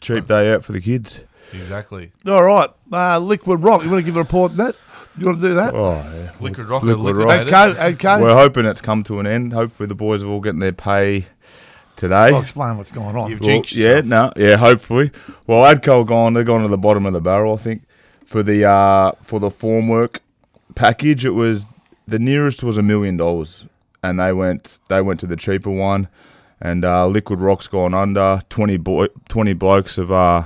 Cheap 0.00 0.28
day 0.28 0.52
out 0.52 0.62
for 0.64 0.70
the 0.70 0.80
kids. 0.80 1.22
Exactly. 1.52 2.12
All 2.28 2.44
right, 2.44 2.68
uh, 2.92 3.18
Liquid 3.18 3.60
Rock. 3.62 3.82
You 3.84 3.90
want 3.90 4.02
to 4.02 4.06
give 4.06 4.16
a 4.16 4.20
report 4.20 4.52
on 4.52 4.56
that? 4.58 4.76
You 5.18 5.26
want 5.26 5.40
to 5.40 5.48
do 5.48 5.54
that? 5.54 5.74
Oh, 5.74 5.92
yeah. 5.92 6.30
Liquid 6.40 6.66
Rock. 6.66 6.82
Liquid 6.84 7.16
Rock. 7.16 7.40
Okay, 7.52 7.92
okay. 7.92 8.20
We're 8.22 8.34
hoping 8.34 8.66
it's 8.66 8.80
come 8.80 9.02
to 9.04 9.18
an 9.20 9.26
end. 9.26 9.52
Hopefully, 9.52 9.86
the 9.88 9.94
boys 9.94 10.22
have 10.22 10.30
all 10.30 10.40
getting 10.40 10.60
their 10.60 10.72
pay 10.72 11.26
today. 11.96 12.14
I'll 12.28 12.40
explain 12.40 12.76
what's 12.76 12.92
going 12.92 13.16
on. 13.16 13.30
You've 13.30 13.40
Well, 13.40 13.50
jinxed 13.50 13.74
yeah, 13.74 13.88
yourself. 13.96 14.06
no, 14.06 14.32
yeah, 14.36 14.56
hopefully. 14.56 15.10
Well, 15.46 15.62
Adco 15.74 16.06
gone. 16.06 16.32
They're 16.34 16.44
gone 16.44 16.62
to 16.62 16.68
the 16.68 16.78
bottom 16.78 17.06
of 17.06 17.12
the 17.12 17.20
barrel. 17.20 17.54
I 17.54 17.58
think 17.58 17.82
for 18.24 18.42
the 18.42 18.64
uh, 18.64 19.12
for 19.22 19.40
the 19.40 19.48
formwork 19.50 20.18
package, 20.74 21.24
it 21.24 21.30
was 21.30 21.68
the 22.06 22.18
nearest 22.18 22.62
was 22.62 22.76
a 22.78 22.82
million 22.82 23.16
dollars, 23.16 23.66
and 24.02 24.18
they 24.18 24.32
went 24.32 24.80
they 24.88 25.00
went 25.00 25.20
to 25.20 25.26
the 25.26 25.36
cheaper 25.36 25.70
one, 25.70 26.08
and 26.60 26.84
uh, 26.84 27.06
Liquid 27.06 27.40
Rock's 27.40 27.68
gone 27.68 27.94
under. 27.94 28.40
Twenty 28.48 28.76
boy, 28.76 29.06
twenty 29.28 29.52
blokes 29.52 29.98
of 29.98 30.10
uh, 30.12 30.44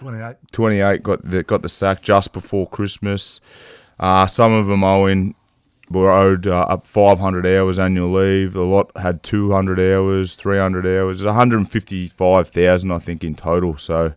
28. 0.00 0.36
28 0.52 1.02
got 1.02 1.22
the 1.22 1.42
got 1.42 1.62
the 1.62 1.68
sack 1.68 2.02
just 2.02 2.32
before 2.32 2.68
Christmas. 2.68 3.40
Uh, 3.98 4.26
some 4.26 4.52
of 4.52 4.66
them 4.66 4.84
owing 4.84 5.34
were 5.90 6.10
owed 6.10 6.46
uh, 6.46 6.60
up 6.62 6.86
500 6.86 7.46
hours 7.46 7.78
annual 7.78 8.10
leave. 8.10 8.56
A 8.56 8.62
lot 8.62 8.90
had 8.96 9.22
200 9.22 9.78
hours, 9.78 10.34
300 10.34 10.86
hours. 10.86 11.24
155,000 11.24 12.90
I 12.90 12.98
think 12.98 13.24
in 13.24 13.34
total. 13.34 13.76
So 13.78 14.14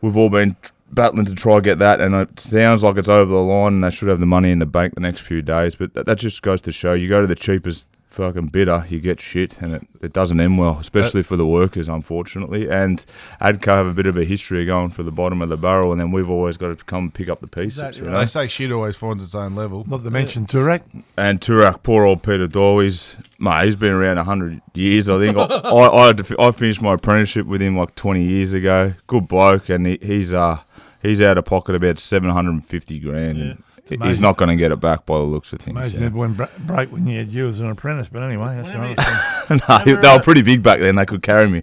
we've 0.00 0.16
all 0.16 0.30
been 0.30 0.56
battling 0.90 1.26
to 1.26 1.34
try 1.34 1.60
get 1.60 1.78
that, 1.78 2.00
and 2.00 2.14
it 2.14 2.40
sounds 2.40 2.82
like 2.82 2.96
it's 2.96 3.08
over 3.08 3.30
the 3.30 3.42
line, 3.42 3.74
and 3.74 3.84
they 3.84 3.90
should 3.90 4.08
have 4.08 4.20
the 4.20 4.26
money 4.26 4.50
in 4.50 4.58
the 4.58 4.66
bank 4.66 4.94
the 4.94 5.00
next 5.00 5.20
few 5.20 5.42
days. 5.42 5.74
But 5.74 5.94
that, 5.94 6.06
that 6.06 6.18
just 6.18 6.42
goes 6.42 6.60
to 6.62 6.72
show 6.72 6.94
you 6.94 7.08
go 7.08 7.20
to 7.20 7.26
the 7.26 7.34
cheapest 7.34 7.88
fucking 8.18 8.48
bidder, 8.48 8.84
you 8.88 8.98
get 8.98 9.20
shit, 9.20 9.62
and 9.62 9.74
it, 9.74 9.86
it 10.02 10.12
doesn't 10.12 10.40
end 10.40 10.58
well, 10.58 10.76
especially 10.80 11.22
for 11.22 11.36
the 11.36 11.46
workers, 11.46 11.88
unfortunately. 11.88 12.68
And 12.68 13.04
Adco 13.40 13.72
have 13.72 13.86
a 13.86 13.92
bit 13.92 14.06
of 14.06 14.16
a 14.16 14.24
history 14.24 14.62
of 14.62 14.66
going 14.66 14.90
for 14.90 15.04
the 15.04 15.12
bottom 15.12 15.40
of 15.40 15.48
the 15.50 15.56
barrel, 15.56 15.92
and 15.92 16.00
then 16.00 16.10
we've 16.10 16.28
always 16.28 16.56
got 16.56 16.76
to 16.76 16.84
come 16.84 17.12
pick 17.12 17.28
up 17.28 17.38
the 17.38 17.46
pieces, 17.46 17.78
Exactly 17.78 18.02
you 18.06 18.10
know. 18.10 18.18
They 18.18 18.26
say 18.26 18.48
shit 18.48 18.72
always 18.72 18.96
finds 18.96 19.22
its 19.22 19.36
own 19.36 19.54
level. 19.54 19.84
Not 19.86 20.02
to 20.02 20.10
mention 20.10 20.46
Turak. 20.46 20.82
And 21.16 21.40
Turak, 21.40 21.84
poor 21.84 22.04
old 22.04 22.24
Peter 22.24 22.48
Doyle, 22.48 22.80
he's, 22.80 23.16
mate, 23.38 23.66
he's 23.66 23.76
been 23.76 23.92
around 23.92 24.16
100 24.16 24.60
years, 24.74 25.08
I 25.08 25.18
think. 25.18 25.36
I, 25.38 25.44
I, 25.44 26.02
I, 26.02 26.06
had 26.08 26.16
to, 26.16 26.24
fi- 26.24 26.36
I 26.40 26.50
finished 26.50 26.82
my 26.82 26.94
apprenticeship 26.94 27.46
with 27.46 27.62
him 27.62 27.76
like 27.76 27.94
20 27.94 28.20
years 28.20 28.52
ago. 28.52 28.94
Good 29.06 29.28
bloke, 29.28 29.68
and 29.68 29.86
he, 29.86 29.98
he's 30.02 30.34
uh 30.34 30.58
he's 31.02 31.22
out 31.22 31.38
of 31.38 31.44
pocket 31.44 31.76
about 31.76 31.98
750 31.98 32.98
grand. 32.98 33.38
and 33.38 33.62
he's 33.88 34.20
not 34.20 34.36
going 34.36 34.48
to 34.48 34.56
get 34.56 34.72
it 34.72 34.80
back 34.80 35.06
by 35.06 35.16
the 35.16 35.24
looks 35.24 35.52
of 35.52 35.60
things. 35.60 35.76
Amazing 35.76 36.00
yeah. 36.00 36.08
never 36.08 36.18
went 36.18 36.36
bra- 36.36 36.48
break 36.58 36.92
when 36.92 37.06
you 37.06 37.18
had 37.18 37.32
you 37.32 37.48
as 37.48 37.60
an 37.60 37.70
apprentice, 37.70 38.08
but 38.08 38.22
anyway, 38.22 38.56
that's 38.56 38.74
another 38.74 38.94
thing. 38.94 39.60
no, 39.68 40.00
they 40.00 40.16
were 40.16 40.22
pretty 40.22 40.42
big 40.42 40.62
back 40.62 40.80
then. 40.80 40.96
They 40.96 41.06
could 41.06 41.22
carry 41.22 41.48
me. 41.48 41.62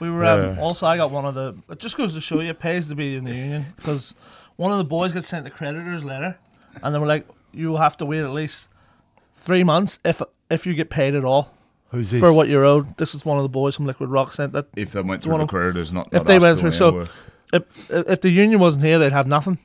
We 0.00 0.10
were 0.10 0.24
um, 0.24 0.56
Yeah. 0.56 0.60
also. 0.60 0.86
I 0.86 0.96
got 0.96 1.10
one 1.10 1.24
of 1.24 1.34
the. 1.34 1.56
It 1.70 1.78
just 1.78 1.96
goes 1.96 2.14
to 2.14 2.20
show 2.20 2.40
you, 2.40 2.50
it 2.50 2.58
pays 2.58 2.88
to 2.88 2.94
be 2.94 3.16
in 3.16 3.24
the 3.24 3.34
union 3.34 3.66
because 3.76 4.14
one 4.56 4.70
of 4.72 4.78
the 4.78 4.84
boys 4.84 5.12
got 5.12 5.24
sent 5.24 5.46
a 5.46 5.50
creditor's 5.50 6.04
letter, 6.04 6.38
and 6.82 6.94
they 6.94 6.98
were 6.98 7.06
like, 7.06 7.26
"You 7.52 7.70
will 7.70 7.78
have 7.78 7.96
to 7.98 8.06
wait 8.06 8.20
at 8.20 8.30
least 8.30 8.68
three 9.34 9.64
months 9.64 9.98
if 10.04 10.20
if 10.50 10.66
you 10.66 10.74
get 10.74 10.90
paid 10.90 11.14
at 11.14 11.24
all 11.24 11.54
Who's 11.90 12.10
this? 12.10 12.20
for 12.20 12.32
what 12.32 12.48
you're 12.48 12.64
owed." 12.64 12.96
This 12.98 13.14
is 13.14 13.24
one 13.24 13.38
of 13.38 13.42
the 13.42 13.48
boys 13.48 13.76
from 13.76 13.86
Liquid 13.86 14.10
Rock 14.10 14.32
sent 14.32 14.52
that. 14.52 14.66
If 14.76 14.92
they 14.92 15.02
went 15.02 15.22
through 15.22 15.38
the 15.38 15.46
creditors, 15.46 15.92
not 15.92 16.08
If 16.12 16.24
they 16.24 16.38
went 16.38 16.58
through, 16.58 16.72
so 16.72 17.08
if, 17.52 17.90
if 17.90 18.20
the 18.20 18.30
union 18.30 18.60
wasn't 18.60 18.84
here, 18.84 18.98
they'd 18.98 19.12
have 19.12 19.26
nothing. 19.26 19.58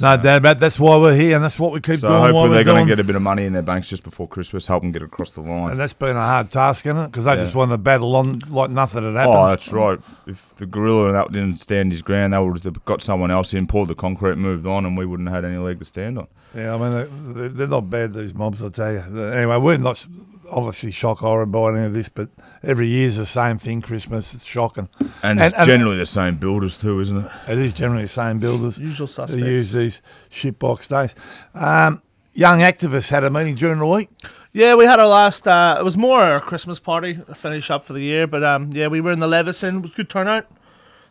No, 0.00 0.16
Dad, 0.16 0.42
but 0.42 0.58
that's 0.60 0.78
why 0.80 0.96
we're 0.96 1.14
here, 1.14 1.34
and 1.36 1.44
that's 1.44 1.58
what 1.58 1.72
we 1.72 1.80
keep 1.80 1.98
So 1.98 2.08
doing. 2.08 2.20
while 2.20 2.32
hopefully 2.32 2.54
they're 2.54 2.64
going 2.64 2.86
to 2.86 2.90
get 2.90 3.00
a 3.00 3.04
bit 3.04 3.16
of 3.16 3.22
money 3.22 3.44
in 3.44 3.52
their 3.52 3.62
banks 3.62 3.88
just 3.88 4.02
before 4.02 4.26
Christmas, 4.28 4.66
help 4.66 4.82
them 4.82 4.92
get 4.92 5.02
across 5.02 5.32
the 5.32 5.42
line. 5.42 5.72
And 5.72 5.80
that's 5.80 5.94
been 5.94 6.16
a 6.16 6.20
hard 6.20 6.50
task, 6.50 6.86
isn't 6.86 6.96
it? 6.98 7.06
Because 7.08 7.24
they 7.24 7.32
Yeah. 7.34 7.40
just 7.42 7.54
want 7.54 7.70
to 7.70 7.78
battle 7.78 8.14
on 8.16 8.40
like 8.48 8.70
nothing 8.70 9.02
had 9.04 9.14
happened. 9.14 9.36
Oh, 9.36 9.46
that's 9.48 9.72
right. 9.72 9.98
If 10.26 10.54
the 10.56 10.66
gorilla 10.66 11.06
and 11.06 11.14
that 11.14 11.32
didn't 11.32 11.58
stand 11.60 11.92
his 11.92 12.02
ground, 12.02 12.32
they 12.32 12.38
would 12.38 12.62
have 12.64 12.84
got 12.84 13.02
someone 13.02 13.30
else 13.30 13.52
in, 13.54 13.66
poured 13.66 13.88
the 13.88 13.94
concrete, 13.94 14.36
moved 14.36 14.66
on, 14.66 14.86
and 14.86 14.96
we 14.96 15.04
wouldn't 15.06 15.28
have 15.28 15.44
had 15.44 15.50
any 15.50 15.58
leg 15.58 15.78
to 15.80 15.84
stand 15.84 16.18
on. 16.18 16.26
Yeah, 16.54 16.74
I 16.74 16.78
mean, 16.78 17.34
they- 17.34 17.48
they're 17.48 17.66
not 17.68 17.88
bad, 17.90 18.12
these 18.14 18.34
mobs, 18.34 18.62
I'll 18.62 18.70
tell 18.70 18.92
you. 18.92 18.98
Anyway, 19.22 19.56
we're 19.58 19.76
not 19.76 20.04
obviously 20.50 20.90
shock 20.90 21.18
horror 21.18 21.46
by 21.46 21.70
any 21.70 21.86
of 21.86 21.94
this, 21.94 22.08
but 22.08 22.28
every 22.62 22.88
year's 22.88 23.16
the 23.16 23.26
same 23.26 23.58
thing, 23.58 23.80
Christmas. 23.80 24.34
It's 24.34 24.44
shocking. 24.44 24.88
And, 25.22 25.40
it's 25.40 25.64
generally 25.64 25.96
the 25.96 26.06
same 26.06 26.36
builders 26.36 26.78
too, 26.78 27.00
isn't 27.00 27.16
it? 27.16 27.30
It 27.48 27.58
is 27.58 27.72
generally 27.72 28.02
the 28.02 28.08
same 28.08 28.38
builders. 28.38 28.78
Usual 28.78 29.06
suspects. 29.06 29.40
They 29.40 29.48
use 29.48 29.72
these 29.72 30.02
shitbox 30.30 30.88
days. 30.88 31.14
Um, 31.54 32.02
young 32.32 32.60
activists 32.60 33.10
had 33.10 33.24
a 33.24 33.30
meeting 33.30 33.54
during 33.54 33.78
the 33.78 33.86
week. 33.86 34.08
Yeah, 34.52 34.74
we 34.74 34.84
had 34.84 34.98
our 34.98 35.06
last. 35.06 35.46
Uh, 35.46 35.76
it 35.78 35.84
was 35.84 35.96
more 35.96 36.36
a 36.36 36.40
Christmas 36.40 36.80
party, 36.80 37.20
a 37.28 37.34
finish 37.34 37.70
up 37.70 37.84
for 37.84 37.92
the 37.92 38.00
year. 38.00 38.26
But 38.26 38.42
um, 38.42 38.72
yeah, 38.72 38.88
we 38.88 39.00
were 39.00 39.12
in 39.12 39.20
the 39.20 39.28
Leveson. 39.28 39.76
It 39.76 39.82
was 39.82 39.94
good 39.94 40.10
turnout. 40.10 40.46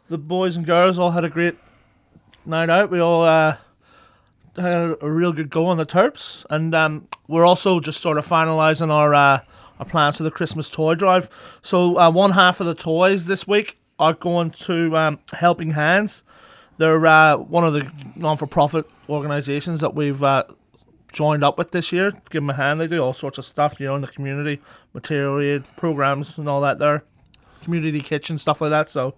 the 0.09 0.17
boys 0.17 0.55
and 0.57 0.65
girls 0.65 0.99
all 0.99 1.11
had 1.11 1.23
a 1.23 1.29
great 1.29 1.55
night 2.45 2.69
out. 2.69 2.89
We 2.89 2.99
all 2.99 3.23
uh, 3.23 3.57
had 4.59 4.97
a, 5.01 5.09
real 5.09 5.31
good 5.31 5.49
go 5.49 5.65
on 5.65 5.77
the 5.77 5.85
Terps, 5.85 6.45
and 6.49 6.73
um, 6.75 7.07
we're 7.27 7.45
also 7.45 7.79
just 7.79 8.01
sort 8.01 8.17
of 8.17 8.27
finalising 8.27 8.89
our 8.89 9.13
uh, 9.13 9.39
our 9.79 9.85
plans 9.85 10.17
for 10.17 10.23
the 10.23 10.31
Christmas 10.31 10.69
toy 10.69 10.95
drive. 10.95 11.29
So 11.61 11.97
uh, 11.97 12.11
one 12.11 12.31
half 12.31 12.59
of 12.59 12.67
the 12.67 12.75
toys 12.75 13.25
this 13.25 13.47
week 13.47 13.77
are 13.97 14.13
going 14.13 14.51
to 14.51 14.95
um, 14.95 15.19
Helping 15.33 15.71
Hands. 15.71 16.23
They're 16.77 17.05
uh, 17.05 17.37
one 17.37 17.65
of 17.65 17.73
the 17.73 17.91
non-for-profit 18.15 18.89
organisations 19.09 19.81
that 19.81 19.95
we've 19.95 20.23
uh, 20.23 20.45
joined 21.11 21.43
up 21.43 21.57
with 21.57 21.71
this 21.71 21.91
year. 21.91 22.11
Give 22.29 22.41
them 22.41 22.49
a 22.49 22.53
hand. 22.53 22.79
They 22.79 22.87
do 22.87 23.03
all 23.03 23.13
sorts 23.13 23.37
of 23.37 23.45
stuff, 23.45 23.79
you 23.79 23.87
know, 23.87 23.95
in 23.95 24.01
the 24.01 24.07
community, 24.07 24.61
material 24.93 25.39
aid 25.39 25.63
programs 25.75 26.37
and 26.37 26.47
all 26.47 26.61
that. 26.61 26.79
There, 26.79 27.03
community 27.63 27.99
kitchen 27.99 28.37
stuff 28.37 28.61
like 28.61 28.69
that. 28.69 28.89
So 28.89 29.13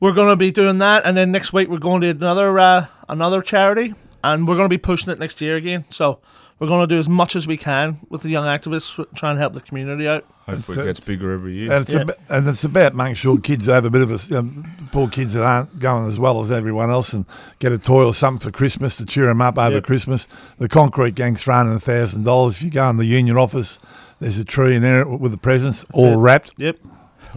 we're 0.00 0.12
going 0.12 0.28
to 0.28 0.36
be 0.36 0.50
doing 0.50 0.78
that, 0.78 1.04
and 1.06 1.16
then 1.16 1.30
next 1.30 1.52
week 1.52 1.68
we're 1.68 1.78
going 1.78 2.00
to 2.02 2.10
another 2.10 2.58
uh, 2.58 2.86
another 3.08 3.40
charity, 3.40 3.94
and 4.24 4.48
we're 4.48 4.56
going 4.56 4.64
to 4.66 4.68
be 4.68 4.78
pushing 4.78 5.12
it 5.12 5.18
next 5.20 5.40
year 5.40 5.56
again. 5.56 5.84
So 5.90 6.18
we're 6.58 6.66
going 6.68 6.86
to 6.88 6.92
do 6.92 6.98
as 6.98 7.08
much 7.08 7.36
as 7.36 7.46
we 7.46 7.56
can 7.56 7.98
with 8.08 8.22
the 8.22 8.28
young 8.30 8.46
activists, 8.46 9.04
try 9.14 9.30
and 9.30 9.38
help 9.38 9.52
the 9.52 9.60
community 9.60 10.08
out. 10.08 10.24
Hopefully, 10.46 10.80
it 10.82 10.84
gets 10.86 11.00
bigger 11.06 11.32
every 11.32 11.54
year. 11.54 11.72
And 11.72 11.80
it's, 11.82 11.92
Yeah. 11.94 12.00
about, 12.02 12.16
and 12.28 12.48
it's 12.48 12.64
about 12.64 12.94
making 12.94 13.14
sure 13.14 13.38
kids 13.38 13.66
have 13.66 13.84
a 13.84 13.90
bit 13.90 14.02
of 14.02 14.10
a 14.32 14.38
um, 14.38 14.64
poor 14.92 15.08
kids 15.08 15.34
that 15.34 15.42
aren't 15.44 15.78
going 15.80 16.06
as 16.06 16.18
well 16.18 16.40
as 16.40 16.50
everyone 16.52 16.90
else 16.90 17.12
and 17.12 17.24
get 17.60 17.72
a 17.72 17.78
toy 17.78 18.04
or 18.04 18.12
something 18.14 18.40
for 18.44 18.50
Christmas 18.56 18.96
to 18.98 19.04
cheer 19.06 19.26
them 19.26 19.40
up 19.40 19.58
over 19.58 19.76
Yep. 19.76 19.84
Christmas. 19.84 20.26
The 20.58 20.68
concrete 20.68 21.14
gang's 21.14 21.42
throwing 21.42 21.68
in 21.68 21.74
a 21.74 21.80
thousand 21.80 22.24
dollars. 22.24 22.56
If 22.56 22.62
you 22.62 22.70
go 22.70 22.88
in 22.90 22.98
the 22.98 23.06
union 23.06 23.36
office, 23.36 23.78
there's 24.20 24.38
a 24.38 24.44
tree 24.44 24.76
in 24.76 24.82
there 24.82 25.06
with 25.06 25.32
the 25.32 25.38
presents 25.38 25.84
all 25.94 26.12
it. 26.12 26.16
wrapped. 26.16 26.52
Yep. 26.58 26.76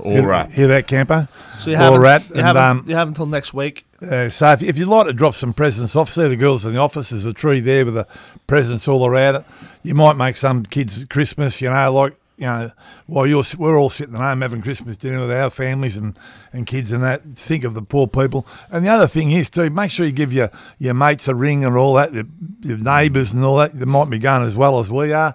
All 0.03 0.11
Hear- 0.11 0.27
right. 0.27 0.51
Hear 0.51 0.67
that, 0.67 0.87
camper? 0.87 1.27
So 1.59 1.71
you 1.71 1.77
all 1.77 1.93
have 1.93 2.01
wrapped. 2.01 2.29
you 2.29 2.35
and, 2.35 2.45
have 2.45 2.57
um, 2.57 2.83
you 2.87 2.95
have 2.95 3.07
until 3.07 3.25
next 3.25 3.53
week. 3.53 3.85
Uh, 4.01 4.29
so 4.29 4.51
if, 4.51 4.63
if 4.63 4.77
you'd 4.77 4.87
like 4.87 5.07
to 5.07 5.13
drop 5.13 5.33
some 5.33 5.53
presents 5.53 5.95
off, 5.95 6.09
see 6.09 6.27
the 6.27 6.35
girls 6.35 6.65
in 6.65 6.73
the 6.73 6.79
office. 6.79 7.09
There's 7.09 7.25
a 7.25 7.33
tree 7.33 7.59
there 7.59 7.85
with 7.85 7.95
the 7.95 8.07
presents 8.45 8.87
all 8.87 9.05
around 9.05 9.35
it. 9.35 9.45
You 9.83 9.95
might 9.95 10.13
make 10.13 10.35
some 10.35 10.63
kids 10.63 11.03
Christmas, 11.05 11.61
you 11.61 11.69
know, 11.69 11.91
like 11.91 12.15
you 12.37 12.45
know, 12.45 12.71
while 13.07 13.25
you're 13.25 13.43
we're 13.57 13.77
all 13.77 13.89
sitting 13.89 14.13
at 14.13 14.21
home 14.21 14.41
having 14.41 14.61
Christmas 14.61 14.95
dinner 14.95 15.21
with 15.21 15.31
our 15.31 15.49
families 15.49 15.97
and, 15.97 16.17
and 16.53 16.67
kids 16.67 16.91
and 16.91 17.03
that. 17.03 17.23
Think 17.23 17.63
of 17.63 17.73
the 17.73 17.81
poor 17.81 18.05
people. 18.07 18.45
And 18.71 18.85
the 18.85 18.89
other 18.89 19.07
thing 19.07 19.31
is 19.31 19.49
too, 19.49 19.71
make 19.71 19.89
sure 19.89 20.05
you 20.05 20.11
give 20.11 20.31
your, 20.31 20.51
your 20.77 20.93
mates 20.93 21.27
a 21.27 21.33
ring 21.33 21.65
and 21.65 21.75
all 21.75 21.95
that, 21.95 22.13
your, 22.13 22.25
your 22.61 22.77
neighbours 22.77 23.33
and 23.33 23.43
all 23.43 23.57
that. 23.57 23.73
They 23.73 23.85
might 23.85 24.11
be 24.11 24.19
going 24.19 24.43
as 24.43 24.55
well 24.55 24.77
as 24.77 24.91
we 24.91 25.13
are. 25.13 25.33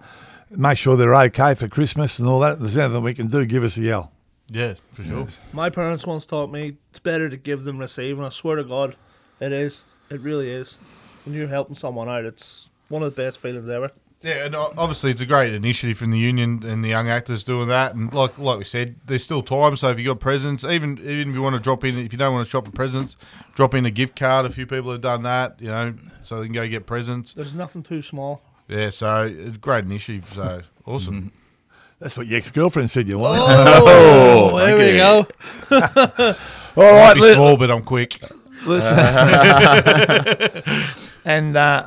Make 0.51 0.79
sure 0.79 0.97
they're 0.97 1.15
okay 1.15 1.55
for 1.55 1.67
Christmas 1.67 2.21
and 2.21 2.29
all 2.29 2.39
that. 2.41 2.55
If 2.55 2.59
there's 2.61 2.77
anything 2.77 3.03
we 3.03 3.15
can 3.15 3.27
do, 3.27 3.45
give 3.47 3.65
us 3.65 3.77
a 3.79 3.83
yell. 3.83 4.13
Yeah, 4.53 4.75
for 4.93 5.03
sure. 5.03 5.27
My 5.53 5.71
parents 5.71 6.07
once 6.07 6.27
taught 6.27 6.51
me 6.51 6.77
it's 6.91 6.99
better 6.99 7.31
to 7.31 7.37
give 7.37 7.65
than 7.65 7.79
receive, 7.79 8.19
and 8.19 8.27
I 8.27 8.29
swear 8.29 8.57
to 8.57 8.65
God, 8.65 8.97
it 9.41 9.51
is. 9.51 9.83
It 10.11 10.21
really 10.21 10.51
is. 10.51 10.77
When 11.25 11.35
you're 11.35 11.49
helping 11.49 11.75
someone 11.75 12.09
out, 12.09 12.27
it's 12.27 12.69
one 12.89 13.03
of 13.03 13.15
the 13.15 13.23
best 13.23 13.39
feelings 13.41 13.69
ever. 13.69 13.91
Yeah, 14.21 14.45
and 14.45 14.55
uh, 14.55 14.71
obviously 14.77 15.11
it's 15.11 15.21
a 15.21 15.27
great 15.27 15.53
initiative 15.53 15.99
from 15.99 16.11
the 16.11 16.19
union 16.19 16.63
and 16.65 16.85
the 16.85 16.89
young 16.89 17.09
actors 17.09 17.43
doing 17.43 17.69
that. 17.69 17.95
And 17.95 18.13
like 18.13 18.39
like 18.39 18.59
we 18.59 18.65
said, 18.65 18.97
there's 19.07 19.25
still 19.25 19.43
time. 19.43 19.77
So 19.77 19.89
if 19.89 19.99
you 19.99 20.05
got 20.05 20.21
presents, 20.21 20.65
even 20.65 20.99
even 20.99 21.31
if 21.31 21.35
you 21.35 21.43
want 21.43 21.57
to 21.57 21.63
drop 21.63 21.83
in, 21.83 21.99
if 21.99 22.13
you 22.13 22.19
don't 22.19 22.33
want 22.33 22.47
to 22.47 22.51
shop 22.51 22.67
for 22.67 22.73
presents, 22.73 23.17
drop 23.55 23.75
in 23.75 23.85
a 23.87 23.91
gift 23.91 24.15
card. 24.15 24.47
A 24.47 24.51
few 24.51 24.67
people 24.67 24.93
have 24.93 25.01
done 25.01 25.23
that, 25.23 25.61
you 25.61 25.69
know, 25.69 25.95
so 26.23 26.39
they 26.39 26.47
can 26.47 26.53
go 26.53 26.69
get 26.69 26.87
presents. 26.87 27.33
There's 27.33 27.55
nothing 27.55 27.83
too 27.83 28.03
small. 28.03 28.43
Yeah, 28.69 28.91
so 28.91 29.25
it's 29.27 29.57
a 29.57 29.61
great 29.61 29.87
initiative. 29.87 30.27
So 30.33 30.63
awesome. 30.87 31.15
Mm-hmm. 31.15 31.42
That's 32.03 32.17
what 32.17 32.27
your 32.27 32.39
ex 32.39 32.51
girlfriend 32.51 32.91
said 32.91 33.07
you 33.07 33.17
wanted. 33.17 33.43
Oh, 33.45 34.59
there 34.59 34.77
we 34.77 34.97
go. 34.99 35.25
all 36.77 36.99
right, 36.99 37.17
let- 37.17 37.35
small, 37.35 37.57
but 37.57 37.71
I'm 37.71 37.85
quick. 37.85 38.21
Listen. 38.67 38.99
and 41.25 41.57
uh, 41.57 41.87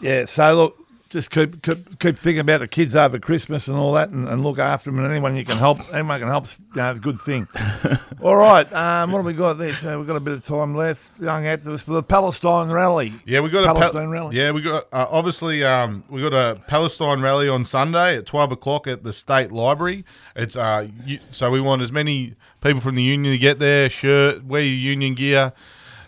yeah, 0.00 0.24
so 0.24 0.54
look, 0.54 0.74
just 1.10 1.32
keep, 1.32 1.60
keep 1.62 1.98
keep 1.98 2.16
thinking 2.18 2.38
about 2.38 2.60
the 2.60 2.68
kids 2.68 2.94
over 2.94 3.18
Christmas 3.18 3.66
and 3.66 3.76
all 3.76 3.92
that, 3.94 4.10
and, 4.10 4.28
and 4.28 4.42
look 4.42 4.60
after 4.60 4.90
them. 4.90 5.00
And 5.00 5.10
anyone 5.10 5.36
you 5.36 5.44
can 5.44 5.58
help, 5.58 5.78
anyone 5.92 6.20
can 6.20 6.28
help, 6.28 6.46
you 6.74 6.76
know, 6.76 6.94
good 6.94 7.20
thing. 7.20 7.48
all 8.22 8.36
right, 8.36 8.72
um, 8.72 9.10
what 9.10 9.18
have 9.18 9.26
we 9.26 9.32
got 9.32 9.54
there? 9.54 9.72
So 9.72 9.98
we've 9.98 10.06
got 10.06 10.16
a 10.16 10.20
bit 10.20 10.34
of 10.34 10.42
time 10.42 10.76
left. 10.76 11.20
Young 11.20 11.42
activists 11.44 11.82
for 11.82 11.92
the 11.92 12.02
Palestine 12.02 12.70
rally. 12.70 13.12
Yeah, 13.26 13.40
we 13.40 13.50
got 13.50 13.64
a 13.64 13.74
Palestine 13.74 14.08
rally. 14.08 14.36
Yeah, 14.36 14.52
we 14.52 14.62
got 14.62 14.86
uh, 14.92 15.06
obviously 15.10 15.64
um, 15.64 16.04
we 16.08 16.22
got 16.22 16.32
a 16.32 16.60
Palestine 16.68 17.20
rally 17.20 17.48
on 17.48 17.64
Sunday 17.64 18.16
at 18.16 18.26
twelve 18.26 18.52
o'clock 18.52 18.86
at 18.86 19.02
the 19.02 19.12
State 19.12 19.50
Library. 19.50 20.04
It's 20.36 20.54
uh, 20.54 20.86
you, 21.04 21.18
so 21.32 21.50
we 21.50 21.60
want 21.60 21.82
as 21.82 21.90
many 21.90 22.36
people 22.60 22.80
from 22.80 22.94
the 22.94 23.02
union 23.02 23.32
to 23.32 23.38
get 23.38 23.58
there. 23.58 23.90
Shirt, 23.90 24.44
wear 24.44 24.62
your 24.62 24.78
union 24.78 25.14
gear. 25.14 25.52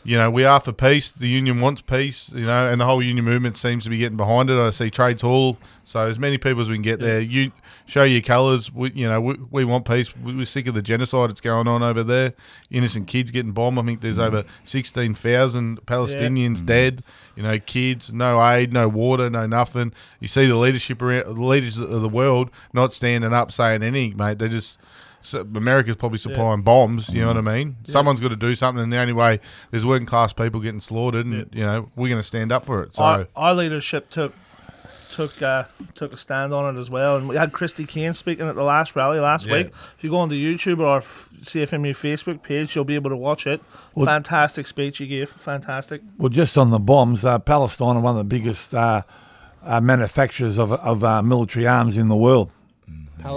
You 0.04 0.18
know, 0.18 0.30
we 0.30 0.44
are 0.44 0.58
for 0.58 0.72
peace. 0.72 1.12
The 1.12 1.28
union 1.28 1.60
wants 1.60 1.80
peace. 1.80 2.28
You 2.34 2.46
know, 2.46 2.68
and 2.68 2.80
the 2.80 2.84
whole 2.84 3.02
union 3.02 3.24
movement 3.24 3.56
seems 3.56 3.84
to 3.84 3.90
be 3.90 3.98
getting 3.98 4.16
behind 4.16 4.50
it. 4.50 4.58
I 4.58 4.70
see 4.70 4.90
trades 4.90 5.22
hall. 5.22 5.56
So 5.84 6.00
as 6.00 6.18
many 6.18 6.38
people 6.38 6.60
as 6.62 6.68
we 6.68 6.76
can 6.76 6.82
get 6.82 6.98
there, 6.98 7.20
you 7.20 7.52
show 7.86 8.02
your 8.02 8.20
colours. 8.20 8.72
We, 8.72 8.90
you 8.92 9.08
know, 9.08 9.20
we, 9.20 9.36
we 9.50 9.64
want 9.64 9.86
peace. 9.86 10.16
We- 10.16 10.34
We're 10.34 10.46
sick 10.46 10.66
of 10.66 10.74
the 10.74 10.82
genocide 10.82 11.30
that's 11.30 11.40
going 11.40 11.68
on 11.68 11.82
over 11.82 12.02
there. 12.02 12.34
Innocent 12.70 13.06
kids 13.06 13.30
getting 13.30 13.52
bombed. 13.52 13.78
I 13.78 13.82
think 13.82 14.00
there's 14.00 14.18
mm. 14.18 14.26
over 14.26 14.44
sixteen 14.64 15.14
thousand 15.14 15.84
Palestinians 15.86 16.66
dead. 16.66 17.04
You 17.36 17.44
know, 17.44 17.58
kids, 17.60 18.12
no 18.12 18.44
aid, 18.44 18.72
no 18.72 18.88
water, 18.88 19.30
no 19.30 19.46
nothing. 19.46 19.92
You 20.18 20.28
see 20.28 20.46
the 20.46 20.56
leadership 20.56 21.00
around, 21.00 21.26
the 21.26 21.44
leaders 21.44 21.78
of 21.78 22.02
the 22.02 22.08
world 22.08 22.50
not 22.72 22.92
standing 22.92 23.32
up 23.32 23.52
saying 23.52 23.82
anything, 23.82 24.16
mate. 24.16 24.38
They 24.38 24.48
just. 24.48 24.78
So 25.22 25.40
America's 25.54 25.96
probably 25.96 26.18
supplying 26.18 26.62
bombs. 26.62 27.08
You 27.08 27.22
know 27.22 27.28
what 27.28 27.38
I 27.38 27.40
mean? 27.40 27.76
Someone's 27.86 28.20
got 28.20 28.28
to 28.30 28.36
do 28.36 28.54
something, 28.54 28.82
and 28.82 28.92
the 28.92 28.98
only 28.98 29.12
way 29.12 29.40
there's 29.70 29.86
working 29.86 30.06
class 30.06 30.32
people 30.32 30.60
getting 30.60 30.80
slaughtered, 30.80 31.24
and 31.26 31.48
you 31.52 31.62
know 31.62 31.88
we're 31.96 32.08
going 32.08 32.20
to 32.20 32.26
stand 32.26 32.52
up 32.52 32.64
for 32.66 32.82
it. 32.82 32.94
So 32.96 33.02
Our, 33.02 33.28
our 33.36 33.54
leadership 33.54 34.10
took 34.10 34.34
took 35.10 35.40
uh, 35.42 35.64
took 35.94 36.12
a 36.12 36.16
stand 36.16 36.52
on 36.54 36.74
it 36.74 36.78
as 36.78 36.90
well, 36.90 37.16
and 37.18 37.28
we 37.28 37.36
had 37.36 37.52
Christy 37.52 37.84
Kane 37.84 38.14
speaking 38.14 38.46
at 38.48 38.54
the 38.54 38.62
last 38.62 38.96
rally 38.96 39.20
last 39.20 39.46
Yeah. 39.46 39.52
week. 39.54 39.66
If 39.68 39.98
you 40.00 40.10
go 40.10 40.18
onto 40.18 40.34
YouTube 40.34 40.80
or 40.80 40.98
f- 40.98 41.28
CFMEU 41.42 41.92
Facebook 41.92 42.42
page, 42.42 42.74
you'll 42.74 42.84
be 42.84 42.94
able 42.94 43.10
to 43.10 43.16
watch 43.16 43.46
it. 43.46 43.60
Well- 43.94 44.06
Fantastic 44.06 44.66
speech 44.66 45.00
you 45.00 45.06
gave. 45.06 45.28
Fantastic. 45.28 46.00
Well, 46.18 46.30
just 46.30 46.56
on 46.56 46.70
the 46.70 46.78
bombs, 46.78 47.24
uh, 47.24 47.38
Palestine 47.38 47.96
are 47.96 48.00
one 48.00 48.14
of 48.16 48.18
the 48.18 48.24
biggest 48.24 48.74
uh, 48.74 49.02
uh, 49.64 49.80
manufacturers 49.80 50.58
of 50.58 50.72
of 50.72 51.04
uh, 51.04 51.22
military 51.22 51.66
arms 51.66 51.96
in 51.98 52.08
the 52.08 52.16
world. 52.16 52.50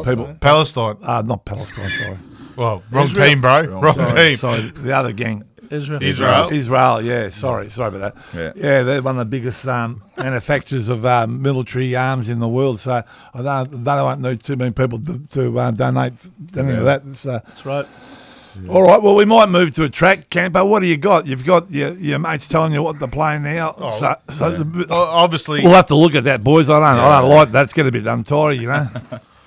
People, 0.03 0.35
Palestine. 0.39 0.97
uh, 1.03 1.21
not 1.25 1.45
Palestine, 1.45 1.89
sorry. 1.89 2.17
Well, 2.55 2.83
wrong 2.89 3.03
Israel. 3.03 3.27
team, 3.27 3.41
bro. 3.41 3.65
Wrong, 3.65 3.95
team. 4.15 4.37
Sorry, 4.37 4.61
the 4.61 4.93
other 4.95 5.11
gang. 5.11 5.43
Israel. 5.69 6.01
Israel. 6.01 6.47
Israel, 6.53 7.01
yeah, 7.01 7.29
sorry, 7.29 7.69
sorry 7.69 7.97
about 7.97 8.15
that. 8.15 8.23
Yeah. 8.33 8.53
yeah 8.55 8.83
they're 8.83 9.01
one 9.01 9.19
of 9.19 9.29
the 9.29 9.37
biggest 9.37 9.67
um, 9.67 10.01
manufacturers 10.15 10.87
of 10.87 11.05
uh, 11.05 11.27
military 11.27 11.97
arms 11.97 12.29
in 12.29 12.39
the 12.39 12.47
world. 12.47 12.79
So 12.79 13.03
I 13.33 13.41
don't, 13.41 13.83
they 13.83 13.91
won't 13.91 14.21
need 14.21 14.41
too 14.41 14.55
many 14.55 14.71
people 14.71 14.99
to, 14.99 15.19
to 15.31 15.59
uh, 15.59 15.71
donate 15.71 16.13
donate 16.53 16.77
to 16.77 16.83
that. 16.85 17.05
So, 17.17 17.31
That's 17.31 17.65
right. 17.65 17.85
all 18.69 18.83
right, 18.83 19.01
well, 19.01 19.15
we 19.15 19.25
might 19.25 19.49
move 19.49 19.73
to 19.73 19.83
a 19.83 19.89
track, 19.89 20.29
Campo. 20.29 20.63
What 20.63 20.79
do 20.79 20.85
you 20.85 20.95
got? 20.95 21.27
You've 21.27 21.43
got 21.43 21.69
your, 21.73 21.89
your 21.95 22.19
mates 22.19 22.47
telling 22.47 22.71
you 22.71 22.81
what 22.83 22.99
they're 22.99 23.09
playing 23.09 23.43
now. 23.43 23.73
so 23.99 24.15
so 24.29 24.49
the- 24.51 24.87
O- 24.89 24.95
Obviously, 24.95 25.61
we'll 25.61 25.73
have 25.73 25.87
to 25.87 25.95
look 25.95 26.15
at 26.15 26.23
that, 26.23 26.41
boys. 26.41 26.69
I 26.69 26.79
don't, 26.79 26.99
I 27.03 27.19
don't 27.19 27.29
like 27.31 27.51
that. 27.51 27.63
It's 27.63 27.73
going 27.73 27.91
to 27.91 28.01
be 28.01 28.07
untidy, 28.07 28.59
you 28.59 28.67
know. 28.69 28.87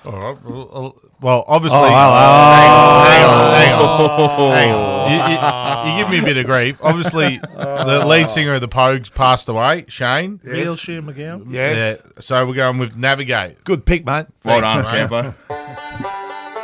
All 0.09 0.19
right. 0.19 0.43
Well, 0.43 0.95
well, 1.21 1.43
obviously. 1.47 1.77
Oh, 1.79 1.83
hang 1.87 1.95
on, 1.95 3.31
oh. 3.31 3.53
hang 3.55 3.73
on, 3.73 4.55
hang 4.55 4.71
on. 4.73 5.11
You, 5.11 5.17
you- 5.35 5.39
you 5.79 5.97
give 6.03 6.09
me 6.11 6.19
a 6.19 6.23
bit 6.23 6.37
of 6.37 6.45
grief. 6.45 6.79
Obviously, 6.83 7.37
the 7.37 8.03
lead 8.05 8.29
singer 8.29 8.53
of 8.55 8.61
the 8.61 8.67
Pogues 8.67 9.13
passed 9.13 9.47
away, 9.47 9.85
Shane. 9.87 10.39
Real 10.43 10.75
Shane 10.75 11.03
MacGowan. 11.03 11.45
Yes. 11.49 12.01
Yeah. 12.05 12.11
So 12.19 12.45
we're 12.45 12.53
going 12.55 12.77
with 12.79 12.95
Navigate. 12.95 13.63
Good 13.63 13.85
pick, 13.85 14.05
mate. 14.05 14.25
Well 14.43 14.61
done, 14.61 14.83
Thanks, 14.83 15.11
mate. 15.11 15.33
Campo. 15.49 16.59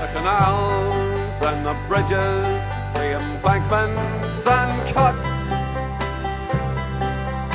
The 0.00 0.08
canals 0.12 1.42
and 1.42 1.66
the 1.66 1.74
bridges, 1.88 2.10
the 2.10 2.51
embankments 3.72 4.46
and 4.46 4.94
cuts. 4.94 5.26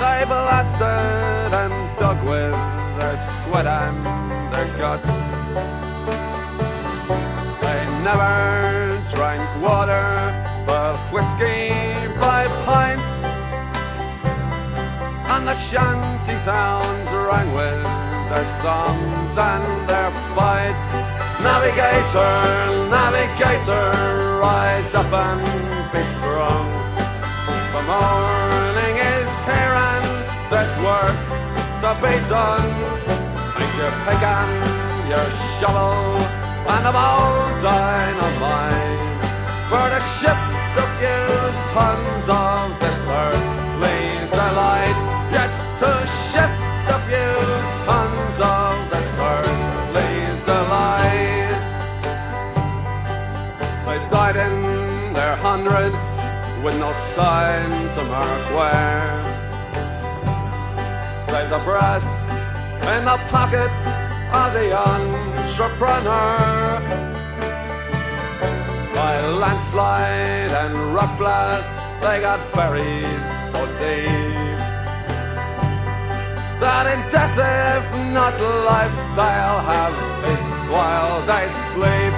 They 0.02 0.26
blasted 0.26 1.54
and 1.62 1.98
dug 2.00 2.18
with 2.26 2.58
their 3.00 3.18
sweat 3.44 3.68
and 3.68 3.98
their 4.54 4.68
guts. 4.78 5.08
They 7.62 7.82
never 8.08 9.04
drank 9.14 9.46
water, 9.62 10.08
but 10.66 10.98
whiskey 11.14 11.70
by 12.20 12.48
pints. 12.66 13.14
And 15.34 15.48
the 15.48 15.56
shanty 15.56 16.34
towns 16.44 17.10
rang 17.30 17.54
with 17.54 17.84
their 18.30 18.48
songs 18.64 19.38
and 19.38 19.90
their 19.90 20.12
fights. 20.36 20.88
Navigator, 21.44 22.90
navigator, 22.90 24.40
rise 24.42 24.94
up 24.96 25.14
and 25.14 25.67
morning 27.88 28.96
is 29.00 29.32
here 29.48 29.74
and 29.92 30.06
there's 30.52 30.76
work 30.84 31.18
to 31.84 31.90
be 32.04 32.14
done. 32.28 32.68
Take 33.56 33.76
your 33.80 33.94
pick 34.04 34.24
and 34.24 35.08
your 35.08 35.28
shovel 35.56 36.20
and 36.68 36.86
a 36.86 36.92
bowl 36.92 37.48
dynamite 37.64 39.08
for 39.70 39.88
to 39.94 40.02
shift 40.20 40.52
a 40.76 40.88
few 41.00 41.28
tons 41.72 42.28
of 42.28 42.78
this 42.82 43.02
earthly 43.08 43.67
with 56.68 56.80
no 56.80 56.92
sign 57.16 57.70
to 57.96 58.04
mark 58.04 58.46
where. 58.58 59.24
Save 61.30 61.50
the 61.50 61.60
brass 61.60 62.08
in 62.94 63.06
the 63.06 63.18
pocket 63.32 63.72
of 64.42 64.48
the 64.52 64.68
entrepreneur. 64.76 66.28
By 68.94 69.14
landslide 69.42 70.52
and 70.62 70.94
rock 70.94 71.18
blast, 71.18 71.74
they 72.02 72.20
got 72.20 72.40
buried 72.52 73.28
so 73.52 73.62
deep 73.80 74.58
that 76.60 76.86
in 76.94 77.02
death, 77.14 77.38
if 77.78 77.86
not 78.12 78.36
life, 78.72 78.98
they'll 79.16 79.62
have 79.72 79.96
peace 80.24 80.60
while 80.74 81.22
they 81.32 81.46
sleep. 81.72 82.14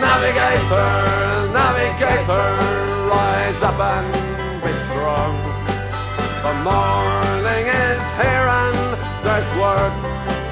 Navigator, 0.00 0.92
navigator, 1.52 3.03
rise 3.14 3.62
up 3.62 3.78
and 3.94 4.08
be 4.64 4.72
strong. 4.88 5.34
The 6.46 6.54
morning 6.68 7.64
is 7.86 8.02
here 8.20 8.46
and 8.62 8.78
there's 9.24 9.50
work 9.64 9.94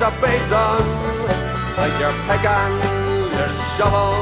to 0.00 0.08
be 0.22 0.34
done. 0.56 0.88
Take 1.76 1.96
your 2.04 2.14
pick 2.26 2.44
and 2.60 2.76
your 3.36 3.52
shovel 3.74 4.14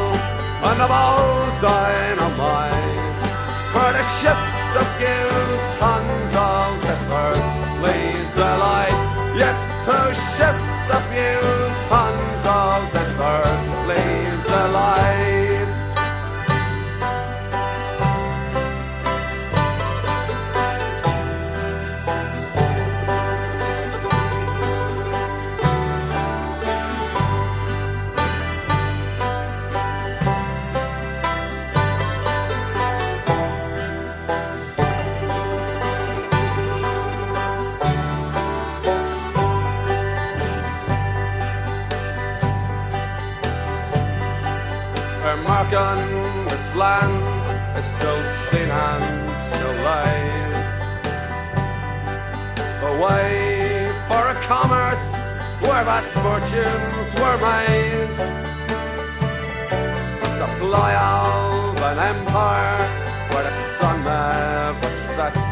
and 0.69 0.79
a 0.87 0.89
bowl 0.93 1.41
dynamite 1.65 3.19
for 3.73 3.89
the 3.97 4.05
ship 4.19 4.41
a 4.83 4.85
few 4.99 5.30
Where 45.23 45.37
Markin, 45.37 46.49
this 46.49 46.75
land 46.75 47.13
is 47.79 47.85
still 47.85 48.23
seen 48.49 48.71
and 48.71 49.05
still 49.49 49.75
lies. 49.85 50.65
The 52.81 52.93
way 53.05 53.93
for 54.09 54.23
a 54.29 54.35
commerce 54.49 55.07
where 55.61 55.85
vast 55.85 56.13
fortunes 56.25 57.09
were 57.21 57.39
made. 57.45 58.17
Supply 60.41 60.95
of 60.97 61.77
an 61.91 61.99
empire 61.99 62.79
where 63.31 63.45
the 63.45 63.55
sun 63.77 64.03
never 64.03 64.93
sets. 65.13 65.45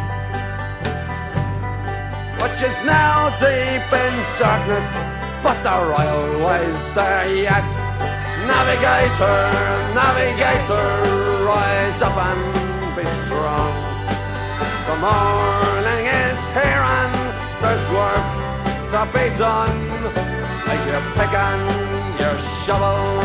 Which 2.40 2.60
is 2.70 2.76
now 2.86 3.28
deep 3.36 3.84
in 3.92 4.14
darkness, 4.40 4.88
but 5.42 5.62
the 5.62 5.76
royal 5.92 6.46
way's 6.46 6.94
there 6.94 7.28
yet. 7.34 8.07
Navigator, 8.48 9.40
navigator, 9.92 10.88
rise 11.44 12.00
up 12.00 12.16
and 12.16 12.96
be 12.96 13.04
strong. 13.24 13.74
The 14.88 14.96
morning 15.04 16.06
is 16.08 16.40
here 16.56 16.80
and 16.80 17.12
there's 17.60 17.86
work 17.92 18.24
to 18.92 19.00
be 19.12 19.28
done. 19.36 19.76
Take 20.64 20.84
your 20.88 21.04
pick 21.12 21.34
and 21.36 21.64
your 22.18 22.36
shovel 22.64 23.20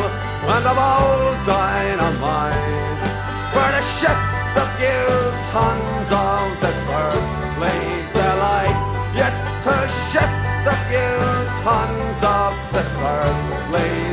and 0.52 0.66
a 0.68 0.76
bowl 0.76 1.32
dynamite. 1.48 3.00
Where 3.56 3.72
to 3.80 3.84
shift 3.96 4.28
a 4.60 4.68
few 4.76 5.08
tons 5.56 6.10
of 6.12 6.44
this 6.60 6.80
earthly 6.92 7.80
delight. 8.12 8.76
Yes, 9.16 9.40
to 9.64 9.76
shift 10.12 10.68
a 10.68 10.76
few 10.92 11.16
tons 11.64 12.20
of 12.22 12.52
this 12.74 12.92
earthly 13.00 14.13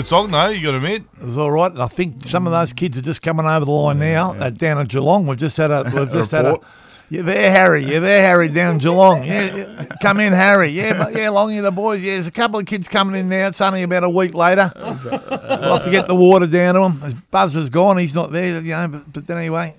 good 0.00 0.08
song, 0.08 0.30
though, 0.30 0.48
you 0.48 0.62
got 0.62 0.70
to 0.70 0.76
admit. 0.78 1.02
It 1.20 1.26
was 1.26 1.36
all 1.36 1.50
right. 1.50 1.76
I 1.76 1.86
think 1.86 2.24
some 2.24 2.46
of 2.46 2.54
those 2.54 2.72
kids 2.72 2.96
are 2.96 3.02
just 3.02 3.20
coming 3.20 3.44
over 3.44 3.66
the 3.66 3.70
line 3.70 3.98
now. 3.98 4.32
Uh, 4.32 4.48
down 4.48 4.78
at 4.78 4.88
Geelong, 4.88 5.26
we've 5.26 5.36
just 5.36 5.58
had 5.58 5.70
a. 5.70 5.92
We've 5.94 6.10
just 6.12 6.30
had 6.30 6.46
a. 6.46 6.52
report. 6.52 6.66
Yeah, 7.10 7.22
there, 7.22 7.50
Harry. 7.50 7.84
Yeah, 7.84 7.98
there, 7.98 8.22
Harry, 8.22 8.48
down 8.48 8.78
Geelong. 8.78 9.24
Yeah, 9.24 9.54
yeah, 9.54 9.84
come 10.00 10.20
in, 10.20 10.32
Harry. 10.32 10.68
Yeah, 10.68 10.96
but 10.96 11.12
yeah, 11.12 11.26
Longy, 11.26 11.60
the 11.60 11.70
boys. 11.70 12.02
Yeah, 12.02 12.14
there's 12.14 12.28
a 12.28 12.32
couple 12.32 12.58
of 12.58 12.64
kids 12.64 12.88
coming 12.88 13.14
in 13.14 13.28
now. 13.28 13.48
It's 13.48 13.60
only 13.60 13.82
about 13.82 14.04
a 14.04 14.08
week 14.08 14.32
later. 14.32 14.72
We'll 14.74 14.94
have 14.94 15.84
to 15.84 15.90
get 15.90 16.08
the 16.08 16.14
water 16.14 16.46
down 16.46 16.76
to 16.76 16.82
him. 16.84 17.00
His 17.02 17.14
Buzzer's 17.14 17.68
gone. 17.68 17.98
He's 17.98 18.14
not 18.14 18.32
there, 18.32 18.58
you 18.60 18.70
know. 18.70 18.88
But, 18.88 19.12
but 19.26 19.36
anyway, 19.36 19.74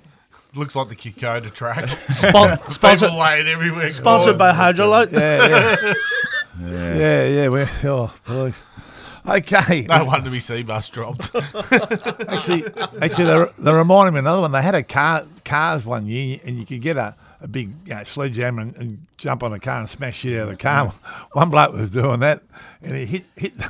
Looks 0.53 0.75
like 0.75 0.89
the 0.89 0.95
Kokoda 0.95 1.51
track. 1.51 1.89
Spon- 2.11 2.59
sponsored, 2.59 3.09
People 3.09 3.23
everywhere. 3.23 3.89
sponsored 3.89 4.37
by 4.37 4.51
Hydralyte. 4.51 5.11
yeah, 5.13 5.93
yeah, 6.69 6.95
yeah, 6.95 7.27
yeah. 7.27 7.47
We're 7.47 7.69
oh, 7.85 8.13
boys. 8.27 8.63
Okay. 9.27 9.85
No 9.87 10.05
wonder 10.05 10.29
me 10.29 10.39
sea 10.39 10.63
bus 10.63 10.89
dropped. 10.89 11.31
Actually, 12.27 12.63
actually, 13.01 13.25
they, 13.25 13.45
they 13.59 13.73
reminded 13.73 14.13
me 14.13 14.19
of 14.19 14.25
another 14.25 14.41
one. 14.41 14.51
They 14.51 14.61
had 14.61 14.75
a 14.75 14.83
car 14.83 15.25
cars 15.45 15.85
one 15.85 16.05
year, 16.07 16.39
and 16.45 16.57
you 16.57 16.65
could 16.65 16.81
get 16.81 16.97
a, 16.97 17.15
a 17.41 17.47
big 17.47 17.69
you 17.85 17.95
know, 17.95 18.03
sledgehammer 18.03 18.61
and, 18.61 18.75
and 18.77 19.05
jump 19.17 19.43
on 19.43 19.53
a 19.53 19.59
car 19.59 19.79
and 19.79 19.89
smash 19.89 20.19
shit 20.19 20.37
out 20.37 20.43
of 20.43 20.49
the 20.49 20.55
car. 20.57 20.87
One 21.33 21.49
bloke 21.49 21.73
was 21.73 21.91
doing 21.91 22.19
that, 22.21 22.41
and 22.81 22.95
he 22.95 23.05
hit 23.05 23.23
hit. 23.35 23.53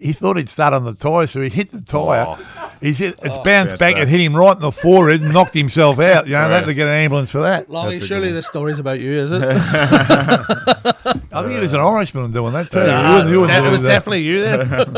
He 0.00 0.12
thought 0.12 0.36
he'd 0.36 0.48
start 0.48 0.74
on 0.74 0.84
the 0.84 0.94
tyre, 0.94 1.26
so 1.26 1.40
he 1.40 1.48
hit 1.48 1.72
the 1.72 1.80
tyre. 1.80 2.24
Oh. 2.28 2.72
He's 2.80 2.98
hit, 2.98 3.18
it's 3.24 3.36
oh. 3.36 3.42
bounced 3.42 3.44
Bounced 3.44 3.70
back 3.80 3.94
back. 3.94 4.02
and 4.02 4.08
hit 4.08 4.20
him 4.20 4.36
right 4.36 4.54
in 4.54 4.62
the 4.62 4.70
forehead 4.70 5.22
and 5.22 5.34
knocked 5.34 5.54
himself 5.54 5.98
out. 5.98 6.28
You 6.28 6.34
know, 6.34 6.48
they 6.48 6.54
had 6.54 6.66
to 6.66 6.74
get 6.74 6.86
an 6.86 6.94
ambulance 6.94 7.32
for 7.32 7.40
that. 7.40 7.68
Lonnie, 7.68 7.94
That's 7.96 8.06
surely 8.06 8.28
good 8.28 8.34
one. 8.34 8.42
story's 8.44 8.78
about 8.78 9.00
you, 9.00 9.10
is 9.10 9.32
it? 9.32 9.42
I 9.42 11.42
think 11.42 11.50
he 11.54 11.58
was 11.58 11.72
an 11.72 11.80
Irishman 11.80 12.30
doing 12.30 12.52
that 12.52 12.70
too. 12.70 12.78
Nah, 12.78 13.08
You 13.08 13.14
wouldn't- 13.14 13.30
you 13.32 13.40
wouldn't 13.40 13.62
de- 13.64 13.68
it 13.68 13.72
was 13.72 13.82
that. 13.82 13.88
definitely 13.88 14.22
you 14.22 14.40
then. 14.42 14.96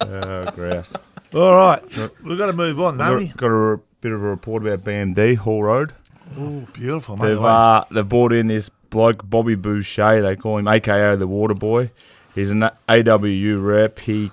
Oh, 0.00 0.50
grass. 0.50 0.96
All 1.32 1.54
right, 1.54 1.82
we've 2.24 2.38
got 2.38 2.46
to 2.46 2.52
move 2.52 2.80
on, 2.80 2.98
Got, 2.98 3.10
don't 3.12 3.36
got 3.36 3.46
a 3.50 3.80
bit 4.00 4.10
of 4.12 4.20
a 4.20 4.26
report 4.26 4.66
about 4.66 4.80
BMD 4.80 5.36
Hall 5.36 5.62
Road. 5.62 5.92
Oh 6.38 6.66
beautiful, 6.72 7.16
mate. 7.16 7.28
They've 7.28 7.42
uh, 7.42 7.84
they've 7.90 8.08
brought 8.08 8.32
in 8.32 8.46
this 8.46 8.68
bloke 8.68 9.28
Bobby 9.28 9.54
Boucher. 9.54 10.20
They 10.22 10.36
call 10.36 10.58
him 10.58 10.68
AKA 10.68 11.16
the 11.16 11.26
Water 11.26 11.54
Boy. 11.54 11.90
He's 12.34 12.50
an 12.50 12.60
AWU 12.88 13.64
rep. 13.64 13.98
He 13.98 14.30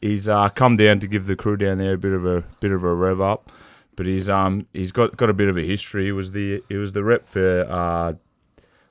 he's 0.00 0.28
uh, 0.28 0.48
come 0.50 0.76
down 0.76 1.00
to 1.00 1.06
give 1.06 1.26
the 1.26 1.36
crew 1.36 1.56
down 1.56 1.78
there 1.78 1.94
a 1.94 1.98
bit 1.98 2.12
of 2.12 2.24
a 2.24 2.44
bit 2.60 2.72
of 2.72 2.84
a 2.84 2.94
rev 2.94 3.20
up. 3.20 3.50
But 3.96 4.06
he's 4.06 4.28
um 4.28 4.66
he's 4.72 4.92
got, 4.92 5.16
got 5.16 5.30
a 5.30 5.34
bit 5.34 5.48
of 5.48 5.56
a 5.56 5.62
history. 5.62 6.06
He 6.06 6.12
was 6.12 6.32
the 6.32 6.62
he 6.68 6.76
was 6.76 6.92
the 6.92 7.04
rep 7.04 7.26
for 7.26 7.66
uh 7.68 8.14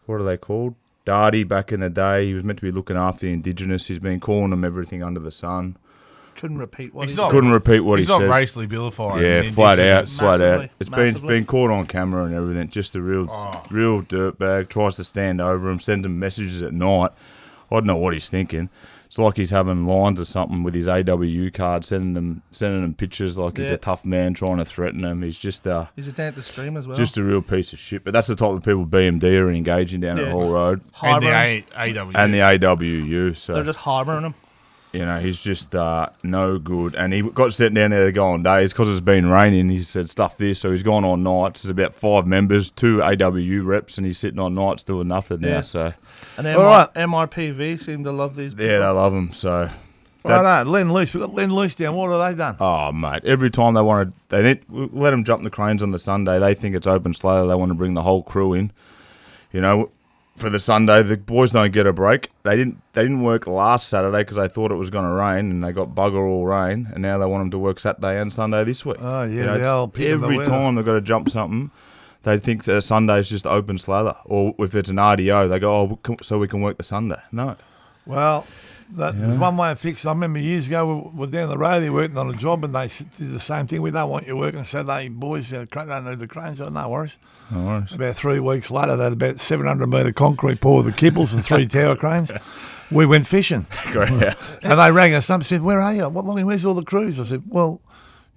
what 0.06 0.22
are 0.22 0.24
they 0.24 0.38
called? 0.38 0.76
Darty 1.06 1.48
back 1.48 1.72
in 1.72 1.82
the 1.82 1.90
day. 1.90 2.26
He 2.28 2.34
was 2.34 2.44
meant 2.44 2.60
to 2.60 2.66
be 2.66 2.72
looking 2.72 2.96
after 2.96 3.26
the 3.26 3.34
indigenous. 3.34 3.88
He's 3.88 4.00
been 4.00 4.20
calling 4.20 4.52
them 4.52 4.64
everything 4.64 5.04
under 5.04 5.20
the 5.20 5.32
sun. 5.32 5.78
Couldn't 6.36 6.58
repeat 6.58 6.94
what 6.94 7.08
He's 7.08 7.16
he 7.16 7.22
not- 7.22 7.30
said. 7.30 7.36
Couldn't 7.36 7.52
repeat 7.52 7.80
what 7.82 8.00
He's 8.00 8.08
he 8.08 8.14
not 8.14 8.22
said. 8.22 8.30
racially 8.30 8.66
vilifying. 8.66 9.24
Yeah, 9.24 9.42
the 9.42 9.52
flat 9.52 9.80
out, 9.80 10.02
Indigenous. 10.02 10.20
flat 10.20 10.42
out. 10.42 10.62
It's 10.80 10.90
been 10.90 11.00
it's 11.06 11.14
massively. 11.14 11.36
been 11.36 11.46
caught 11.46 11.72
on 11.72 11.84
camera 11.86 12.26
and 12.26 12.34
everything. 12.36 12.68
Just 12.70 12.96
a 12.96 13.02
real, 13.02 13.28
Oh. 13.32 13.64
real 13.72 14.02
dirtbag. 14.02 14.70
Tries 14.70 14.96
to 14.98 15.04
stand 15.04 15.40
over 15.42 15.70
him, 15.70 15.80
send 15.80 16.06
him 16.06 16.20
messages 16.20 16.62
at 16.64 16.74
night. 16.74 17.12
I 17.72 17.76
don't 17.76 17.86
know 17.86 17.96
what 17.98 18.14
he's 18.14 18.30
thinking. 18.30 18.70
It's 19.06 19.20
like 19.20 19.38
he's 19.38 19.52
having 19.52 19.86
lines 19.86 20.20
or 20.20 20.26
something 20.26 20.64
with 20.64 20.74
his 20.74 20.88
AWU 20.88 21.52
card, 21.54 21.86
sending 21.86 22.16
them 22.16 22.42
sending 22.50 22.82
them 22.82 22.96
pictures 22.96 23.38
like 23.38 23.58
he's 23.58 23.70
a 23.70 23.78
tough 23.78 24.04
man 24.06 24.34
trying 24.34 24.58
to 24.58 24.66
threaten 24.66 25.04
him. 25.06 25.22
He's 25.22 25.38
just 25.38 25.68
uh, 25.68 25.86
He's 25.96 26.08
a 26.08 26.12
down 26.12 26.34
to 26.34 26.42
scream 26.42 26.76
as 26.78 26.88
well. 26.88 26.98
just 26.98 27.16
a 27.18 27.24
real 27.24 27.44
piece 27.44 27.74
of 27.74 27.80
shit. 27.80 28.04
But 28.04 28.14
that's 28.14 28.28
the 28.28 28.36
type 28.36 28.50
of 28.50 28.64
people 28.64 28.88
BMD 28.88 29.24
are 29.40 29.52
engaging 29.52 30.00
down 30.02 30.18
Yeah. 30.18 30.24
at 30.24 30.32
Hall 30.32 30.50
Road 30.50 30.82
And 30.82 30.90
the 30.92 30.98
harbouring. 30.98 31.64
A- 31.78 32.00
AW. 32.00 32.12
and 32.16 32.34
the 32.34 32.40
AWU. 32.40 33.36
So 33.38 33.54
They're 33.54 33.64
just 33.64 33.80
harbouring 33.80 34.24
him. 34.26 34.34
You 34.94 35.06
know, 35.08 35.18
he's 35.20 35.42
just 35.42 35.74
uh, 35.74 36.08
no 36.24 36.60
good. 36.60 36.94
And 36.94 37.12
he 37.12 37.24
got 37.24 37.52
sent 37.52 37.74
down 37.74 37.90
there 37.90 38.06
to 38.06 38.12
go 38.12 38.26
on 38.28 38.44
days 38.44 38.74
because 38.74 38.92
it's 38.92 39.02
been 39.02 39.28
raining. 39.28 39.70
He 39.70 39.80
said 39.80 40.08
stuff 40.08 40.38
this, 40.38 40.60
so 40.60 40.70
he's 40.70 40.84
gone 40.84 41.04
on 41.04 41.24
nights. 41.24 41.64
There's 41.64 41.72
about 41.72 41.96
five 41.96 42.28
members, 42.28 42.70
two 42.70 42.98
AWU 42.98 43.66
reps, 43.66 43.98
and 43.98 44.06
he's 44.06 44.20
sitting 44.20 44.38
on 44.40 44.54
nights 44.54 44.84
doing 44.84 45.08
nothing 45.08 45.42
now. 45.42 45.48
Yeah. 45.48 45.62
So 45.62 45.94
And 46.38 46.46
All 46.48 46.64
right. 46.64 46.94
MR- 46.94 47.28
MRPV 47.30 47.80
seem 47.80 48.04
to 48.04 48.12
love 48.12 48.36
these. 48.36 48.54
yeah, 48.54 48.80
they 48.80 48.86
love 48.86 49.14
them. 49.14 49.34
So 49.34 49.70
Right, 50.26 50.64
Lendlease. 50.66 51.14
We've 51.14 51.26
got 51.26 51.36
Lendlease 51.36 51.76
down. 51.76 51.96
What 51.96 52.12
have 52.12 52.32
they 52.32 52.38
done? 52.38 52.58
oh 52.60 52.92
mate, 52.92 53.26
every 53.26 53.50
time 53.50 53.74
they 53.74 53.82
want 53.82 54.14
to, 54.14 54.20
they 54.30 54.44
need, 54.44 54.62
we 54.70 54.88
let 54.94 55.10
them 55.10 55.24
jump 55.24 55.42
the 55.44 55.50
cranes 55.50 55.82
on 55.82 55.90
the 55.90 56.00
Sunday. 56.00 56.38
They 56.38 56.54
think 56.54 56.76
it's 56.76 56.88
open 56.88 57.14
slow. 57.16 57.48
They 57.48 57.56
want 57.56 57.72
to 57.72 57.76
bring 57.76 57.96
the 57.96 58.04
whole 58.04 58.22
crew 58.22 58.54
in. 58.54 58.72
You 59.52 59.62
know. 59.62 59.90
For 60.36 60.50
the 60.50 60.60
Sunday, 60.60 61.04
the 61.04 61.16
boys 61.16 61.52
don't 61.52 61.72
get 61.72 61.86
a 61.86 61.94
break. 61.94 62.30
They 62.42 62.58
didn't. 62.58 62.82
They 62.94 63.04
didn't 63.04 63.22
work 63.22 63.46
last 63.46 63.88
Saturday 63.88 64.20
because 64.20 64.36
they 64.38 64.48
thought 64.48 64.72
it 64.72 64.76
was 64.76 64.90
going 64.90 65.06
to 65.06 65.12
rain, 65.12 65.52
and 65.52 65.64
they 65.64 65.72
got 65.72 65.90
bugger 65.90 66.28
all 66.28 66.46
rain. 66.46 66.88
And 66.92 67.04
now 67.04 67.20
they 67.20 67.26
want 67.28 67.42
them 67.42 67.52
to 67.52 67.60
work 67.60 67.80
Saturday 67.80 68.20
and 68.20 68.34
Sunday 68.34 68.64
this 68.64 68.84
week. 68.84 68.98
Oh, 69.00 69.24
yeah, 69.24 69.30
You 69.30 69.44
know, 69.46 69.76
old 69.82 69.94
the 69.94 70.08
every 70.08 70.44
time 70.44 70.76
they've 70.76 70.86
got 70.86 70.94
to 70.96 71.02
jump 71.02 71.30
something, 71.30 71.70
they 72.24 72.40
think 72.40 72.64
that 72.64 72.82
Sunday's 72.82 73.30
just 73.30 73.46
open 73.46 73.78
slather. 73.78 74.16
Or 74.26 74.56
if 74.60 74.74
it's 74.74 74.90
an 74.90 74.96
RDO, 74.96 75.50
they 75.50 75.60
go, 75.60 75.72
oh, 75.74 76.18
so 76.22 76.40
we 76.40 76.48
can 76.48 76.62
work 76.62 76.78
the 76.78 76.84
Sunday. 76.84 77.22
No. 77.32 77.56
Well, 78.06 78.48
that, 78.92 79.18
there's 79.18 79.38
one 79.38 79.58
way 79.58 79.72
of 79.72 79.80
fixing. 79.80 80.10
I 80.10 80.14
remember 80.14 80.40
years 80.40 80.68
ago 80.68 81.12
we 81.14 81.20
were 81.20 81.28
down 81.28 81.50
the 81.50 81.58
road, 81.58 81.82
they 81.82 81.90
were 81.90 82.02
working 82.02 82.18
on 82.18 82.30
a 82.30 82.34
job, 82.34 82.64
and 82.64 82.76
they 82.76 82.88
did 82.88 83.32
the 83.32 83.40
same 83.40 83.68
thing. 83.68 83.82
We 83.82 83.92
don't 83.92 84.10
want 84.10 84.28
you 84.28 84.38
working 84.38 84.64
Saturday, 84.64 85.10
boys. 85.10 85.52
Uh, 85.54 85.66
cra- 85.70 85.86
don't 85.86 86.06
need 86.06 86.20
the 86.20 86.28
cranes. 86.28 86.62
I 86.62 86.66
said, 86.66 86.74
no 86.74 86.90
worries. 86.90 87.18
No 87.52 87.66
worries. 87.66 87.94
About 87.94 88.16
three 88.16 88.40
weeks 88.40 88.72
later, 88.72 88.96
they 88.96 89.04
had 89.04 89.14
about 89.14 89.40
700 89.40 89.88
metre 89.88 90.12
concrete 90.12 90.62
pour 90.62 90.84
with 90.84 90.96
the 90.96 91.12
kibbles 91.12 91.34
and 91.34 91.44
three 91.44 91.66
tower 91.68 91.96
cranes. 91.96 92.32
We 92.92 93.06
went 93.06 93.26
fishing, 93.28 93.66
Great 93.92 94.12
and 94.12 94.80
they 94.80 94.92
rang 94.92 95.16
us 95.16 95.30
up 95.30 95.36
and 95.36 95.46
said, 95.46 95.62
"Where 95.62 95.80
are 95.80 95.94
you? 95.94 96.10
What 96.10 96.26
long? 96.26 96.46
Where's 96.46 96.66
all 96.66 96.76
the 96.76 96.84
crews?" 96.84 97.20
I 97.20 97.24
said, 97.24 97.44
"Well." 97.48 97.82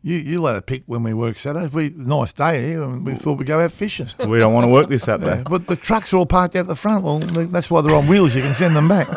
You, 0.06 0.18
you 0.18 0.40
let 0.40 0.54
it 0.54 0.66
pick 0.66 0.84
when 0.86 1.02
we 1.02 1.14
work 1.14 1.36
Saturdays. 1.36 1.72
We 1.72 1.92
nice 1.96 2.32
day 2.32 2.62
here, 2.64 2.84
and 2.84 3.04
we 3.04 3.16
thought 3.16 3.38
we'd 3.38 3.48
go 3.48 3.58
out 3.58 3.72
fishing. 3.72 4.06
we 4.28 4.38
don't 4.38 4.54
want 4.54 4.64
to 4.64 4.70
work 4.70 4.88
this 4.88 5.02
Saturday. 5.02 5.42
But 5.42 5.66
the 5.66 5.74
trucks 5.74 6.12
are 6.12 6.18
all 6.18 6.26
parked 6.26 6.54
out 6.54 6.68
the 6.68 6.76
front. 6.76 7.02
Well, 7.02 7.18
that's 7.18 7.68
why 7.68 7.80
they're 7.80 7.92
on 7.92 8.06
wheels. 8.06 8.32
You 8.32 8.42
can 8.42 8.54
send 8.54 8.76
them 8.76 8.86
back. 8.86 9.08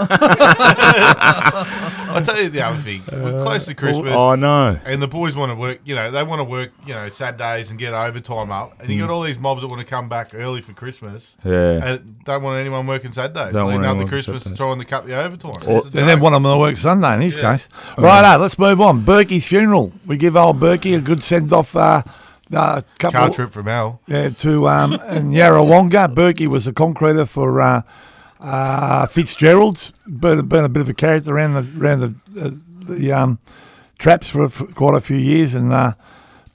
I'll 2.09 2.23
tell 2.23 2.41
you 2.41 2.49
the 2.49 2.63
other 2.65 2.79
thing. 2.79 3.03
We're 3.11 3.37
uh, 3.37 3.43
close 3.43 3.65
to 3.65 3.73
oh, 3.73 3.75
Christmas. 3.75 4.13
Oh, 4.15 4.33
no. 4.33 4.79
And 4.83 4.99
the 4.99 5.07
boys 5.07 5.35
want 5.35 5.51
to 5.51 5.55
work, 5.55 5.79
you 5.85 5.93
know, 5.93 6.09
they 6.09 6.23
want 6.23 6.39
to 6.39 6.43
work, 6.43 6.71
you 6.87 6.95
know, 6.95 7.07
Saturdays 7.09 7.69
and 7.69 7.77
get 7.77 7.93
overtime 7.93 8.51
up. 8.51 8.81
And 8.81 8.89
you 8.89 8.95
mm. 8.95 9.01
got 9.01 9.13
all 9.13 9.21
these 9.21 9.37
mobs 9.37 9.61
that 9.61 9.67
want 9.67 9.81
to 9.81 9.87
come 9.87 10.09
back 10.09 10.31
early 10.33 10.61
for 10.61 10.73
Christmas 10.73 11.35
Yeah. 11.45 11.85
and 11.85 12.23
don't 12.23 12.41
want 12.41 12.59
anyone 12.59 12.87
working 12.87 13.11
Saturdays. 13.11 13.53
Don't 13.53 13.67
Leading 13.67 13.81
want 13.81 13.85
up 13.85 13.91
to 13.91 13.95
anyone 13.97 14.09
Christmas 14.09 14.41
Saturdays. 14.41 14.47
and 14.47 14.57
trying 14.57 14.79
to 14.79 14.85
cut 14.85 15.05
the 15.05 15.23
overtime. 15.23 15.53
Or, 15.67 15.83
and 15.83 15.91
then 15.91 16.19
one 16.19 16.33
of 16.33 16.41
them 16.41 16.51
to 16.51 16.57
work 16.57 16.77
Sunday 16.77 17.13
in 17.13 17.21
his 17.21 17.35
Yeah. 17.35 17.51
case. 17.51 17.69
Mm. 17.93 18.03
Right, 18.03 18.35
let's 18.37 18.57
move 18.57 18.81
on. 18.81 19.05
Berkey's 19.05 19.47
funeral. 19.47 19.93
We 20.07 20.17
give 20.17 20.35
old 20.35 20.59
Berkey 20.59 20.78
a 20.85 20.99
good 21.01 21.21
send 21.23 21.51
off. 21.53 21.75
Uh, 21.75 22.01
uh, 22.51 22.81
couple 22.97 23.19
Car 23.19 23.29
trip 23.29 23.51
from 23.51 23.67
Al. 23.67 24.01
yeah, 24.07 24.29
to 24.29 24.67
um, 24.67 24.91
Yarrawonga. 24.99 26.13
Berkey 26.13 26.47
was 26.47 26.65
a 26.67 26.73
concreter 26.73 27.25
for 27.27 27.61
uh, 27.61 27.81
uh, 28.39 29.05
Fitzgerald's. 29.07 29.91
Been, 30.07 30.47
been 30.47 30.63
a 30.65 30.69
bit 30.69 30.81
of 30.81 30.89
a 30.89 30.93
character 30.93 31.31
around 31.35 31.53
the 31.53 31.79
around 31.83 31.99
the, 31.99 32.15
uh, 32.45 32.49
the 32.91 33.11
um, 33.11 33.39
traps 33.99 34.29
for, 34.29 34.49
for 34.49 34.65
quite 34.67 34.95
a 34.95 35.01
few 35.01 35.17
years 35.17 35.53
and 35.53 35.71
uh, 35.71 35.93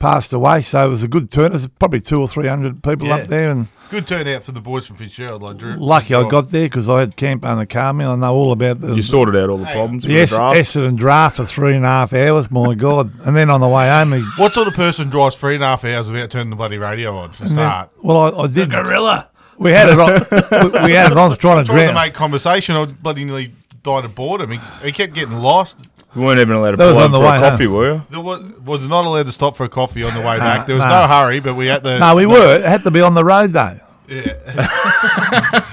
passed 0.00 0.32
away. 0.32 0.62
So 0.62 0.84
it 0.84 0.88
was 0.88 1.04
a 1.04 1.08
good 1.08 1.30
turn. 1.30 1.50
There's 1.52 1.68
probably 1.68 2.00
two 2.00 2.20
or 2.20 2.26
three 2.26 2.48
hundred 2.48 2.82
people 2.82 3.06
Yeah. 3.08 3.16
up 3.16 3.28
there 3.28 3.50
and. 3.50 3.68
Good 3.90 4.06
turnout 4.06 4.42
for 4.42 4.52
the 4.52 4.60
boys 4.60 4.86
from 4.86 4.96
Fitzgerald. 4.96 5.42
Like 5.42 5.56
Drew. 5.58 5.76
Lucky 5.76 6.14
I 6.14 6.28
got 6.28 6.48
there 6.48 6.66
because 6.66 6.88
I 6.88 7.00
had 7.00 7.16
camp 7.16 7.44
on 7.44 7.58
the 7.58 7.66
car 7.66 7.92
mill. 7.92 8.12
I 8.12 8.16
know 8.16 8.34
all 8.34 8.50
about 8.52 8.80
the 8.80 8.94
You 8.94 9.02
sorted 9.02 9.36
out 9.36 9.50
all 9.50 9.58
the 9.58 9.66
problems. 9.66 10.04
the 10.04 10.14
with 10.14 10.22
Es- 10.22 10.30
the 10.30 10.36
draft. 10.36 10.56
Essendon 10.58 10.96
draft 10.96 11.36
for 11.36 11.44
three 11.44 11.76
and 11.76 11.84
a 11.84 11.88
half 11.88 12.12
hours. 12.12 12.50
My 12.50 12.74
God! 12.74 13.12
And 13.26 13.36
then 13.36 13.50
on 13.50 13.60
the 13.60 13.68
way 13.68 13.88
home, 13.88 14.12
he, 14.12 14.22
What 14.36 14.54
sort 14.54 14.66
of 14.68 14.74
person 14.74 15.10
drives 15.10 15.36
three 15.36 15.54
and 15.54 15.62
a 15.62 15.68
half 15.68 15.84
hours 15.84 16.08
without 16.10 16.30
turning 16.30 16.50
the 16.50 16.56
bloody 16.56 16.78
radio 16.78 17.16
on 17.16 17.30
for 17.30 17.44
a 17.44 17.46
then- 17.46 17.56
start? 17.56 17.90
well, 18.02 18.16
I, 18.16 18.44
I 18.44 18.46
did. 18.48 18.70
Gorilla. 18.70 19.28
We 19.58 19.70
had 19.70 19.88
it 19.88 20.00
on. 20.00 20.72
we, 20.72 20.86
we 20.86 20.92
had 20.92 21.12
it 21.12 21.18
on. 21.18 21.26
I 21.26 21.28
was 21.28 21.38
trying 21.38 21.64
to 21.64 21.70
Trying 21.70 21.86
to 21.86 21.92
drown. 21.92 21.94
make 21.94 22.14
conversation, 22.14 22.74
I 22.74 22.86
bloody 22.86 23.24
nearly 23.24 23.52
died 23.84 24.04
of 24.04 24.14
boredom. 24.16 24.50
He, 24.50 24.58
he 24.82 24.90
kept 24.92 25.14
getting 25.14 25.34
lost. 25.38 25.78
You 26.14 26.22
weren't 26.22 26.40
even 26.40 26.54
allowed 26.56 26.72
to 26.72 26.76
That 26.76 26.86
was 26.86 26.94
pull 26.96 27.04
on 27.04 27.10
over 27.10 27.12
the 27.12 27.18
for 27.18 27.24
way 27.30 27.36
a 27.36 27.40
home. 27.40 27.50
coffee, 27.50 27.66
were 27.66 27.92
you? 27.94 28.02
There 28.10 28.20
was, 28.20 28.42
was 28.64 28.86
not 28.86 29.04
allowed 29.04 29.26
to 29.26 29.32
stop 29.32 29.56
for 29.56 29.64
a 29.64 29.68
coffee 29.68 30.04
on 30.04 30.14
the 30.14 30.20
way 30.20 30.38
back. 30.38 30.66
There 30.66 30.76
was 30.76 30.84
no. 30.84 30.88
no 31.02 31.08
hurry, 31.08 31.40
but 31.40 31.54
we 31.54 31.66
had 31.66 31.82
to. 31.84 31.98
No, 31.98 32.14
we 32.14 32.26
were. 32.26 32.56
It 32.56 32.64
had 32.64 32.84
to 32.84 32.90
be 32.90 33.00
on 33.00 33.14
the 33.14 33.24
road 33.24 33.52
though. 33.52 33.78
Yeah. 34.06 34.34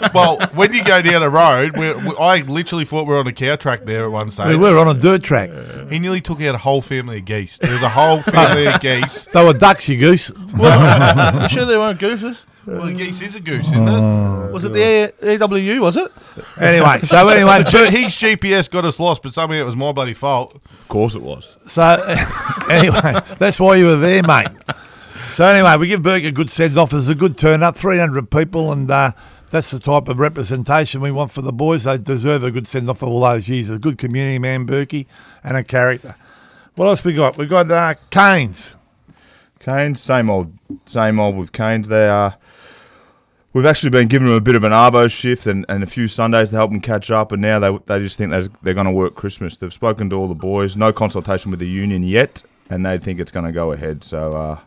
well, 0.14 0.40
when 0.54 0.74
you 0.74 0.84
go 0.86 1.02
down 1.02 1.22
a 1.22 1.30
road, 1.30 1.78
we, 1.78 1.94
we, 1.94 2.16
I 2.18 2.40
literally 2.42 2.86
thought 2.86 3.06
we 3.06 3.14
were 3.14 3.20
on 3.20 3.28
a 3.28 3.34
cow 3.34 3.58
track 3.58 3.84
there 3.84 4.06
at 4.06 4.12
one 4.12 4.30
stage. 4.30 4.48
We 4.48 4.56
were 4.56 4.78
on 4.78 4.88
a 4.88 4.98
dirt 4.98 5.22
track. 5.22 5.50
He 5.90 6.00
nearly 6.00 6.22
took 6.22 6.42
out 6.42 6.56
a 6.56 6.58
whole 6.58 6.82
family 6.82 7.20
of 7.20 7.26
geese. 7.26 7.58
There 7.58 7.74
was 7.74 7.84
a 7.84 7.90
whole 7.90 8.22
family 8.22 8.68
of 8.68 8.80
geese. 8.82 9.26
They 9.26 9.44
were 9.44 9.54
ducks, 9.54 9.90
you 9.90 9.98
goose. 10.00 10.30
you 10.30 11.50
sure 11.50 11.66
they 11.66 11.78
weren't 11.78 12.00
gooses? 12.00 12.46
Well, 12.66 12.84
a 12.86 12.94
geese 12.94 13.22
is 13.22 13.36
a 13.36 13.40
goose, 13.40 13.66
isn't 13.68 13.88
it? 13.88 13.92
Oh, 13.92 14.52
Was 14.52 14.66
it 14.66 14.74
the 14.74 14.82
A- 14.82 15.38
AWU? 15.38 15.82
Was 15.82 15.98
it? 15.98 16.12
Anyway, 16.62 17.00
so 17.04 17.28
anyway, 17.28 17.64
But 17.64 17.74
his 17.92 18.16
GPS 18.16 18.70
got 18.70 18.86
us 18.86 19.00
lost, 19.00 19.24
but 19.24 19.34
somehow 19.34 19.56
it 19.58 19.66
was 19.66 19.76
my 19.76 19.92
bloody 19.92 20.14
fault. 20.14 20.56
Of 20.56 20.88
course 20.88 21.16
it 21.16 21.24
was. 21.24 21.58
So 21.66 21.82
anyway, 22.70 23.20
that's 23.40 23.60
why 23.60 23.78
you 23.78 23.86
were 23.88 23.96
there, 23.96 24.22
mate. 24.24 24.50
So 25.30 25.46
anyway, 25.46 25.78
we 25.78 25.88
give 25.88 26.04
Burke 26.04 26.24
a 26.26 26.32
good 26.32 26.50
send 26.50 26.78
off. 26.78 26.92
There's 26.92 27.08
a 27.08 27.16
good 27.16 27.38
turn 27.38 27.64
up, 27.64 27.76
300 27.78 28.30
people, 28.30 28.72
and 28.72 28.92
uh, 28.92 29.14
that's 29.50 29.72
the 29.72 29.80
type 29.80 30.08
of 30.08 30.20
representation 30.20 31.02
we 31.02 31.10
want 31.10 31.32
for 31.32 31.42
the 31.42 31.54
boys. 31.54 31.86
They 31.86 31.98
deserve 31.98 32.44
a 32.44 32.52
good 32.52 32.68
send 32.68 32.90
off 32.90 33.00
for 33.00 33.08
all 33.08 33.22
those 33.22 33.50
years. 33.50 33.70
A 33.70 33.80
good 33.80 33.98
community 33.98 34.38
man, 34.40 34.68
Berkey, 34.68 35.08
and 35.44 35.58
a 35.58 35.64
character. 35.64 36.16
What 36.76 36.88
else 36.90 37.04
we 37.04 37.14
got? 37.14 37.38
We 37.38 37.48
got 37.48 37.72
uh, 37.72 37.96
Canes. 38.12 38.76
Canes, 39.60 40.02
same 40.02 40.30
old, 40.30 40.54
same 40.86 41.20
old 41.20 41.38
with 41.38 41.52
Canes. 41.52 41.88
They 41.88 42.08
are. 42.08 42.36
We've 43.54 43.66
actually 43.66 43.90
been 43.90 44.08
giving 44.08 44.28
them 44.28 44.38
a 44.38 44.42
bit 44.42 44.56
of 44.56 44.64
an 44.64 44.72
arbo 44.72 45.12
shift 45.12 45.46
and, 45.46 45.66
and 45.68 45.84
a 45.84 45.88
few 45.88 46.08
Sundays 46.08 46.52
to 46.52 46.56
help 46.56 46.72
them 46.72 46.80
catch 46.80 47.12
up, 47.12 47.34
and 47.34 47.42
now 47.42 47.60
they 47.60 47.78
they 47.86 48.00
just 48.00 48.18
think 48.18 48.32
they're, 48.32 48.48
they're 48.64 48.74
going 48.74 48.86
to 48.86 48.94
work 48.94 49.16
Christmas. 49.16 49.58
They've 49.58 49.74
spoken 49.74 50.10
to 50.12 50.16
all 50.16 50.30
the 50.30 50.36
boys, 50.36 50.78
no 50.78 50.94
consultation 50.94 51.52
with 51.52 51.60
the 51.60 51.68
union 51.68 52.02
yet, 52.04 52.44
and 52.70 52.86
they 52.86 52.98
think 52.98 53.20
it's 53.20 53.32
going 53.32 53.46
to 53.46 53.52
go 53.52 53.74
ahead. 53.74 54.06
So 54.06 54.34
uh, 54.34 54.60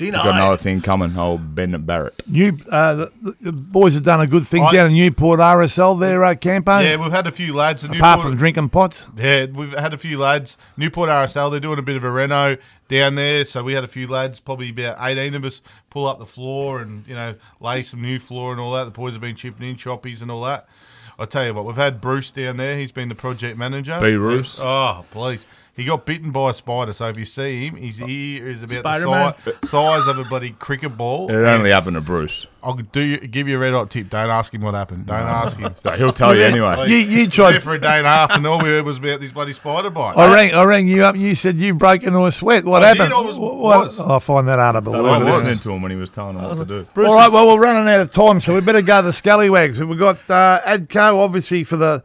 we've 0.00 0.12
got 0.12 0.26
another 0.26 0.56
thing 0.56 0.80
coming. 0.80 1.16
Old 1.18 1.54
Bennett 1.54 1.86
Barrett. 1.86 2.22
New, 2.26 2.56
uh, 2.70 2.94
the, 2.94 3.12
the- 3.22 3.36
the 3.40 3.52
boys 3.52 3.94
have 3.94 4.02
done 4.02 4.20
a 4.20 4.26
good 4.26 4.46
thing 4.46 4.62
I- 4.62 4.72
down 4.72 4.86
in 4.88 4.94
Newport 4.94 5.40
RSL 5.40 5.98
there, 5.98 6.24
uh, 6.24 6.34
Campo. 6.34 6.78
Yeah, 6.80 6.96
we've 6.96 7.12
had 7.12 7.26
a 7.26 7.32
few 7.32 7.54
lads. 7.54 7.84
at 7.84 7.90
apart 7.94 8.18
Newport- 8.18 8.22
from 8.32 8.36
drinking 8.38 8.68
pots. 8.70 9.06
Yeah, 9.16 9.46
we've 9.46 9.72
had 9.76 9.94
a 9.94 9.98
few 9.98 10.18
lads. 10.18 10.56
Newport 10.76 11.08
RSL, 11.10 11.50
they're 11.50 11.60
doing 11.60 11.78
a 11.78 11.82
bit 11.82 11.96
of 11.96 12.04
a 12.04 12.10
reno 12.10 12.56
down 12.88 13.14
there. 13.14 13.44
So 13.44 13.62
we 13.62 13.72
had 13.74 13.84
a 13.84 13.88
few 13.88 14.06
lads, 14.06 14.40
probably 14.40 14.70
about 14.70 14.96
18 15.00 15.34
of 15.34 15.44
us, 15.44 15.62
pull 15.90 16.06
up 16.06 16.18
the 16.18 16.26
floor 16.26 16.80
and, 16.80 17.06
you 17.06 17.14
know, 17.14 17.34
lay 17.60 17.82
some 17.82 18.02
new 18.02 18.18
floor 18.18 18.52
and 18.52 18.60
all 18.60 18.72
that. 18.72 18.84
The 18.84 18.90
boys 18.90 19.12
have 19.12 19.20
been 19.22 19.36
chipping 19.36 19.68
in 19.68 19.76
choppies 19.76 20.22
and 20.22 20.30
all 20.30 20.42
that. 20.44 20.66
I'll 21.18 21.28
tell 21.28 21.46
you 21.46 21.54
what, 21.54 21.64
we've 21.64 21.76
had 21.76 22.00
Bruce 22.00 22.32
down 22.32 22.56
there. 22.56 22.74
He's 22.76 22.90
been 22.90 23.08
the 23.08 23.14
project 23.14 23.56
manager. 23.56 23.98
B. 24.00 24.16
Bruce. 24.16 24.58
Oh, 24.60 25.04
please. 25.12 25.46
He 25.76 25.84
got 25.84 26.06
bitten 26.06 26.30
by 26.30 26.50
a 26.50 26.54
spider, 26.54 26.92
so 26.92 27.08
if 27.08 27.18
you 27.18 27.24
see 27.24 27.66
him, 27.66 27.74
his 27.74 28.00
ear 28.00 28.48
is 28.48 28.62
about 28.62 28.76
Spider-Man. 28.78 29.34
the 29.44 29.52
size, 29.66 29.70
size 29.70 30.06
of 30.06 30.18
a 30.18 30.24
bloody 30.24 30.50
cricket 30.50 30.96
ball. 30.96 31.28
It 31.28 31.34
only 31.34 31.70
happened 31.70 31.96
to 31.96 32.00
Bruce. 32.00 32.46
I'll 32.62 32.74
do 32.74 33.00
you, 33.00 33.18
give 33.18 33.48
you 33.48 33.56
a 33.56 33.58
red 33.58 33.74
hot 33.74 33.90
tip. 33.90 34.08
Don't 34.08 34.30
ask 34.30 34.54
him 34.54 34.60
what 34.62 34.74
happened. 34.74 35.06
Don't 35.06 35.16
ask 35.26 35.58
him. 35.58 35.74
He'll 35.98 36.12
tell 36.12 36.34
you 36.36 36.42
anyway. 36.44 36.88
You, 36.88 36.96
you 36.98 37.22
There 37.26 37.50
tried. 37.50 37.62
for 37.64 37.74
a 37.74 37.80
day 37.80 37.98
and 37.98 38.06
a 38.06 38.08
half, 38.08 38.30
and 38.36 38.46
all 38.46 38.58
we 38.62 38.68
heard 38.68 38.84
was 38.84 38.98
about 38.98 39.18
this 39.18 39.32
bloody 39.32 39.52
spider 39.52 39.90
bite. 39.90 40.16
I 40.16 40.32
rang, 40.32 40.54
I 40.54 40.62
rang 40.62 40.86
you 40.86 41.02
up 41.04 41.14
and 41.16 41.22
you 41.24 41.34
said 41.34 41.56
you 41.56 41.74
broke 41.74 42.04
into 42.04 42.24
a 42.24 42.30
sweat. 42.30 42.64
What 42.64 42.84
I 42.84 42.88
happened? 42.88 43.10
did, 43.10 43.16
I 43.18 43.20
was- 43.20 43.36
What- 43.36 43.54
was. 43.56 43.98
I 44.00 44.18
find 44.20 44.46
that 44.46 44.60
hard 44.60 44.76
to 44.76 44.80
They 44.80 44.84
believe. 44.92 45.02
weren't 45.02 45.24
was. 45.24 45.34
listening 45.34 45.58
to 45.58 45.70
him 45.72 45.82
when 45.82 45.90
he 45.90 45.96
was 45.96 46.10
telling 46.10 46.36
them 46.36 46.44
what 46.44 46.56
to 46.56 46.64
do. 46.64 46.86
Bruce 46.94 47.10
All 47.10 47.16
right, 47.18 47.32
well, 47.32 47.48
we're 47.48 47.60
running 47.60 47.92
out 47.92 47.98
of 47.98 48.12
time, 48.12 48.38
so 48.40 48.54
we 48.54 48.60
better 48.60 48.80
go 48.80 49.00
to 49.00 49.06
the 49.06 49.12
Scallywags. 49.12 49.82
We've 49.82 49.98
got 49.98 50.18
uh, 50.30 50.60
Adco, 50.64 51.16
obviously, 51.18 51.64
for 51.64 51.76
the 51.76 52.02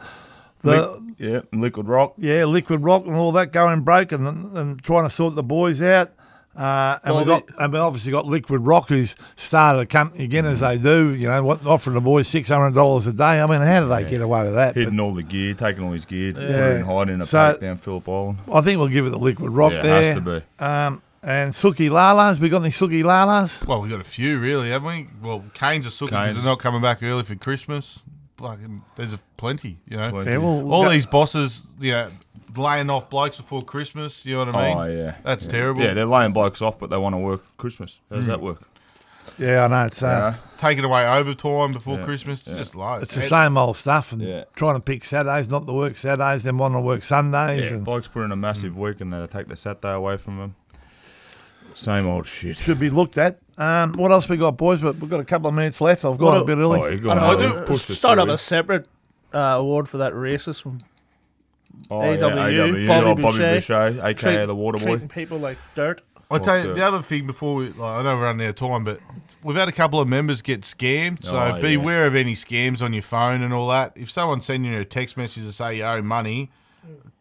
the 0.64 1.09
Yeah, 1.20 1.42
Liquid 1.54 1.88
Rock. 1.88 2.14
yeah 2.18 2.46
liquid 2.46 2.82
rock 2.82 3.06
and 3.06 3.16
all 3.16 3.32
that 3.34 3.52
going 3.52 3.82
broke 3.82 4.12
and, 4.14 4.26
and 4.58 4.82
trying 4.82 5.04
to 5.04 5.10
sort 5.10 5.36
the 5.36 5.44
boys 5.44 5.82
out. 5.82 6.12
Uh, 6.58 6.98
and 7.04 7.14
Well, 7.16 7.24
we 7.26 7.30
got 7.30 7.44
and 7.60 7.72
we 7.74 7.80
obviously 7.80 8.12
got 8.12 8.26
Liquid 8.26 8.62
Rock, 8.62 8.90
who's 8.90 9.16
started 9.38 9.80
a 9.82 9.86
company 9.86 10.24
again 10.26 10.46
as 10.46 10.60
they 10.62 10.78
do. 10.78 11.14
You 11.14 11.28
know, 11.28 11.44
what, 11.44 11.66
offering 11.66 11.94
the 11.94 12.02
boys 12.02 12.28
six 12.28 12.50
hundred 12.50 12.74
dollars 12.74 13.06
a 13.08 13.14
day. 13.14 13.40
I 13.40 13.46
mean, 13.46 13.62
how 13.62 13.82
do 13.82 13.88
they 13.88 14.10
get 14.10 14.20
away 14.22 14.44
with 14.44 14.56
that? 14.56 14.74
But 14.74 14.80
Hidden 14.84 15.00
all 15.00 15.14
the 15.14 15.24
gear, 15.24 15.54
taking 15.54 15.84
all 15.86 15.92
his 15.92 16.06
gear, 16.06 16.34
put 16.34 16.44
Yeah. 16.44 16.70
it 16.72 16.76
in 16.78 16.86
hiding 16.86 17.14
in 17.16 17.22
a 17.22 17.26
So- 17.26 17.52
pack 17.52 17.62
down 17.62 17.78
Phillip 17.78 18.10
Island. 18.10 18.40
I 18.54 18.62
think 18.62 18.80
we'll 18.80 18.88
give 18.90 19.06
it 19.06 19.12
the 19.12 19.20
Liquid 19.20 19.52
Rock 19.52 19.72
Yeah, 19.74 19.80
it 19.80 19.84
there. 19.84 20.04
has 20.04 20.16
to 20.16 20.22
be. 20.22 20.64
Um, 20.66 21.02
and 21.24 21.54
Suki 21.54 21.90
Lalas, 21.90 22.40
we 22.40 22.50
got 22.50 22.62
any 22.62 22.72
Suki 22.72 23.04
Lalas? 23.04 23.66
Well, 23.66 23.82
we've 23.82 23.92
got 23.92 24.02
a 24.02 24.06
few, 24.06 24.40
really, 24.40 24.70
haven't 24.72 24.88
we? 24.88 25.08
Well, 25.22 25.44
Canes 25.54 25.86
are 25.86 25.92
sucking 25.92 26.18
because 26.18 26.36
they're 26.36 26.44
not 26.46 26.60
coming 26.60 26.82
back 26.82 27.04
early 27.04 27.24
for 27.24 27.36
Christmas. 27.36 28.00
Fucking 28.40 28.82
there's 28.96 29.14
a 29.14 29.20
plenty. 29.38 29.78
You 29.88 29.98
know, 29.98 30.10
Plenty. 30.10 30.32
Yeah, 30.32 30.38
well, 30.38 30.72
all 30.72 30.84
go- 30.86 30.90
these 30.90 31.06
bosses, 31.06 31.62
you 31.80 31.92
know, 31.92 32.08
laying 32.56 32.90
off 32.90 33.10
blokes 33.10 33.38
before 33.38 33.62
Christmas. 33.62 34.26
You 34.26 34.36
know 34.38 34.46
what 34.46 34.56
I 34.56 34.68
mean? 34.70 34.78
Oh 34.78 34.86
yeah, 35.04 35.16
that's 35.24 35.46
Yeah. 35.46 35.52
terrible. 35.52 35.82
Yeah, 35.82 35.94
they're 35.94 36.06
laying 36.06 36.32
blokes 36.34 36.62
off, 36.62 36.80
but 36.80 36.90
they 36.90 36.98
want 36.98 37.14
to 37.14 37.20
work 37.20 37.42
Christmas. 37.58 38.00
How 38.10 38.16
does 38.18 38.26
that 38.28 38.42
work? 38.42 38.64
Yeah, 39.38 39.66
I 39.66 39.68
know. 39.68 39.86
It's, 39.86 40.02
uh, 40.02 40.34
Yeah. 40.34 40.36
taking 40.58 40.84
away 40.84 41.08
overtime 41.08 41.72
before 41.72 42.00
Yeah. 42.00 42.06
Christmas. 42.06 42.48
Yeah. 42.48 42.56
Just 42.56 42.76
loads. 42.76 43.04
it's 43.04 43.14
the 43.16 43.22
same 43.22 43.58
old 43.58 43.78
stuff 43.78 44.12
and 44.12 44.22
Yeah. 44.22 44.46
trying 44.56 44.74
to 44.74 44.80
pick 44.80 45.04
Saturdays, 45.04 45.48
not 45.50 45.68
to 45.68 45.74
work 45.74 45.96
Saturdays, 45.98 46.42
then 46.44 46.58
want 46.58 46.74
to 46.74 46.80
work 46.80 47.04
Sundays. 47.04 47.70
Yeah, 47.70 47.76
and 47.78 47.86
blokes 47.86 48.08
put 48.08 48.24
in 48.24 48.32
a 48.32 48.36
massive 48.36 48.76
week 48.76 49.02
and 49.02 49.14
they 49.14 49.28
take 49.28 49.48
the 49.48 49.56
Saturday 49.56 49.94
away 49.94 50.18
from 50.18 50.38
them. 50.38 50.56
Same 51.76 52.08
old 52.08 52.26
shit. 52.26 52.58
should 52.58 52.80
be 52.80 52.90
looked 52.90 53.18
at. 53.18 53.38
Um, 53.60 53.94
what 53.94 54.12
else 54.12 54.28
we 54.30 54.38
got, 54.38 54.58
boys? 54.58 54.80
But 54.80 54.96
we've 54.96 55.10
got 55.10 55.20
a 55.20 55.26
couple 55.26 55.50
of 55.50 55.54
minutes 55.54 55.82
left. 55.82 56.06
I've 56.06 56.18
gone 56.18 56.34
What 56.36 56.42
a 56.42 56.46
bit 56.46 56.58
early. 56.58 56.80
Oh, 56.80 56.88
you're 56.88 57.12
I 57.12 57.18
going 57.36 57.40
know, 57.42 57.54
to 57.56 57.62
uh, 57.62 57.66
push 57.66 57.82
start 57.84 58.18
up 58.18 58.30
a 58.30 58.38
separate 58.38 58.88
uh, 59.34 59.58
award 59.60 59.88
for 59.90 59.98
that 59.98 60.14
racist 60.14 60.62
from 60.64 60.80
Oh, 61.92 62.00
AW, 62.02 62.12
yeah, 62.12 62.18
Bobby 62.18 62.88
oh, 62.90 63.16
Bobby 63.16 63.22
Boucher. 63.22 63.54
Boucher, 63.56 64.00
aka 64.04 64.14
treat- 64.14 64.46
the 64.46 64.56
Water 64.56 64.80
Boy. 64.80 64.86
treating 64.86 65.08
people 65.10 65.38
like 65.38 65.58
dirt. 65.76 66.02
I 66.32 66.38
tell 66.38 66.58
you 66.60 66.66
Fuck 66.68 66.76
the 66.76 66.84
other 66.86 67.02
thing 67.02 67.26
before 67.28 67.56
we, 67.56 67.68
like, 67.70 67.80
I 67.82 68.04
know 68.04 68.16
we're 68.16 68.24
running 68.24 68.46
out 68.46 68.50
of 68.52 68.56
time, 68.56 68.84
but 68.84 69.00
we've 69.44 69.56
had 69.58 69.68
a 69.68 69.72
couple 69.72 70.00
of 70.00 70.08
members 70.08 70.42
get 70.44 70.62
scammed. 70.62 71.24
So 71.26 71.36
Oh, 71.38 71.56
yeah. 71.56 71.60
beware 71.60 72.06
of 72.06 72.16
any 72.16 72.36
scams 72.36 72.82
on 72.84 72.94
your 72.94 73.02
phone 73.02 73.42
and 73.42 73.52
all 73.54 73.68
that. 73.70 73.94
If 73.96 74.12
someone's 74.12 74.46
sending 74.46 74.72
you 74.72 74.80
a 74.80 74.86
text 74.86 75.18
message 75.18 75.44
to 75.44 75.52
say 75.52 75.78
you 75.78 75.84
owe 75.84 76.02
money, 76.04 76.50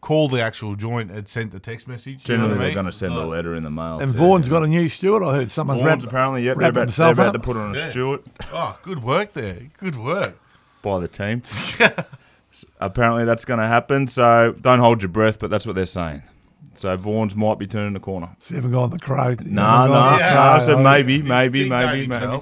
call 0.01 0.29
the 0.29 0.41
actual 0.41 0.75
joint 0.77 1.11
and 1.11 1.29
send 1.29 1.51
the 1.53 1.59
text 1.61 1.89
message. 1.89 2.25
Generally, 2.25 2.49
you 2.51 2.55
know 2.55 2.59
they're 2.61 2.69
mean? 2.69 2.75
going 2.75 2.87
to 2.87 2.93
send 2.93 3.15
a 3.15 3.27
letter 3.27 3.55
in 3.57 3.63
the 3.63 3.71
mail. 3.71 3.99
and 4.01 4.13
too. 4.13 4.19
Vaughan's 4.19 4.49
got 4.49 4.63
a 4.63 4.67
new 4.69 4.89
steward. 4.89 5.23
I 5.23 5.35
heard 5.35 5.51
someone's 5.53 5.81
Vaughan's 5.81 6.03
wrapped, 6.05 6.13
apparently, 6.13 6.45
yep, 6.45 6.57
they're 6.57 6.73
wrapped 6.73 6.77
about, 6.77 6.97
they're 6.97 7.13
about 7.13 7.33
to 7.33 7.39
put 7.41 7.57
on 7.57 7.75
a 7.75 7.79
Yeah. 7.79 7.91
Stewart 7.91 8.25
Oh, 8.53 8.79
good 8.83 9.03
work 9.03 9.33
there. 9.35 9.59
Good 9.79 9.97
work. 9.97 10.39
by 10.83 11.01
the 11.01 11.09
team. 11.09 11.43
apparently, 12.81 13.25
that's 13.25 13.45
going 13.45 13.61
to 13.61 13.67
happen. 13.67 14.07
So 14.09 14.55
don't 14.61 14.79
hold 14.81 15.03
your 15.03 15.11
breath, 15.11 15.39
but 15.39 15.51
that's 15.51 15.67
what 15.67 15.75
they're 15.77 15.87
saying. 15.87 16.23
So 16.75 16.97
Vaughan's 16.97 17.35
might 17.35 17.59
be 17.59 17.67
turning 17.67 17.93
the 17.93 18.01
corner. 18.01 18.31
So 18.39 18.55
you 18.55 18.57
haven't 18.57 18.73
gone 18.73 18.91
the 18.91 18.99
crow. 19.01 19.31
You 19.31 19.37
Nah, 19.51 19.83
haven't 19.89 19.91
nah, 19.95 20.11
gone 20.11 20.13
the 20.19 20.25
Yeah. 20.25 20.35
nah. 20.35 20.53
I 20.53 20.57
crow. 20.59 20.67
said 20.67 20.75
Oh, 20.77 20.83
maybe, 20.83 21.23
maybe, 21.23 21.69
maybe, 21.69 22.07
maybe. 22.07 22.41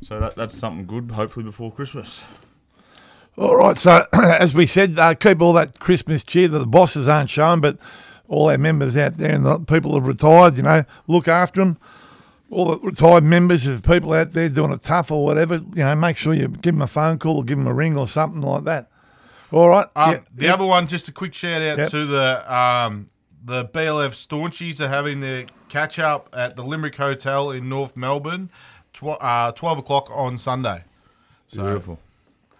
So 0.00 0.18
that, 0.20 0.34
that's 0.36 0.56
something 0.56 0.86
good. 0.86 1.10
Hopefully 1.12 1.44
before 1.44 1.70
Christmas. 1.70 2.24
All 3.38 3.56
right. 3.56 3.76
So 3.76 4.02
as 4.12 4.54
we 4.54 4.66
said, 4.66 4.98
uh, 4.98 5.14
keep 5.14 5.40
all 5.40 5.52
that 5.54 5.78
Christmas 5.80 6.22
cheer 6.24 6.48
that 6.48 6.58
the 6.58 6.66
bosses 6.66 7.08
aren't 7.08 7.30
showing, 7.30 7.60
but 7.60 7.78
all 8.28 8.50
our 8.50 8.58
members 8.58 8.96
out 8.96 9.16
there 9.18 9.32
and 9.34 9.44
the 9.44 9.58
people 9.60 9.92
who've 9.92 10.06
retired, 10.06 10.56
you 10.56 10.62
know, 10.62 10.84
look 11.06 11.28
after 11.28 11.60
them. 11.60 11.78
All 12.50 12.66
the 12.76 12.78
retired 12.86 13.24
members, 13.24 13.66
if 13.66 13.82
people 13.82 14.12
out 14.12 14.32
there 14.32 14.50
doing 14.50 14.72
it 14.72 14.82
tough 14.82 15.10
or 15.10 15.24
whatever, 15.24 15.54
you 15.56 15.82
know, 15.84 15.94
make 15.94 16.18
sure 16.18 16.34
you 16.34 16.48
give 16.48 16.74
them 16.74 16.82
a 16.82 16.86
phone 16.86 17.18
call 17.18 17.36
or 17.38 17.44
give 17.44 17.56
them 17.56 17.66
a 17.66 17.72
ring 17.72 17.96
or 17.96 18.06
something 18.06 18.42
like 18.42 18.64
that. 18.64 18.90
All 19.50 19.68
right. 19.70 19.86
Um, 19.96 20.12
Yeah, 20.12 20.20
the 20.34 20.44
yeah. 20.46 20.54
other 20.54 20.66
one, 20.66 20.86
just 20.86 21.08
a 21.08 21.12
quick 21.12 21.32
shout 21.32 21.62
out 21.62 21.78
Yep. 21.78 21.88
to 21.90 22.04
the 22.06 22.54
um, 22.54 23.06
the 23.44 23.64
BLF 23.64 24.10
Staunchies 24.12 24.80
are 24.80 24.88
having 24.88 25.20
their 25.20 25.46
catch 25.70 25.98
up 25.98 26.28
at 26.34 26.54
the 26.56 26.62
Limerick 26.62 26.96
Hotel 26.96 27.50
in 27.50 27.68
North 27.70 27.96
Melbourne, 27.96 28.50
tw- 28.92 29.04
uh, 29.20 29.52
twelve 29.52 29.78
o'clock 29.78 30.10
on 30.14 30.36
Sunday. 30.38 30.84
So, 31.48 31.62
Beautiful. 31.62 31.98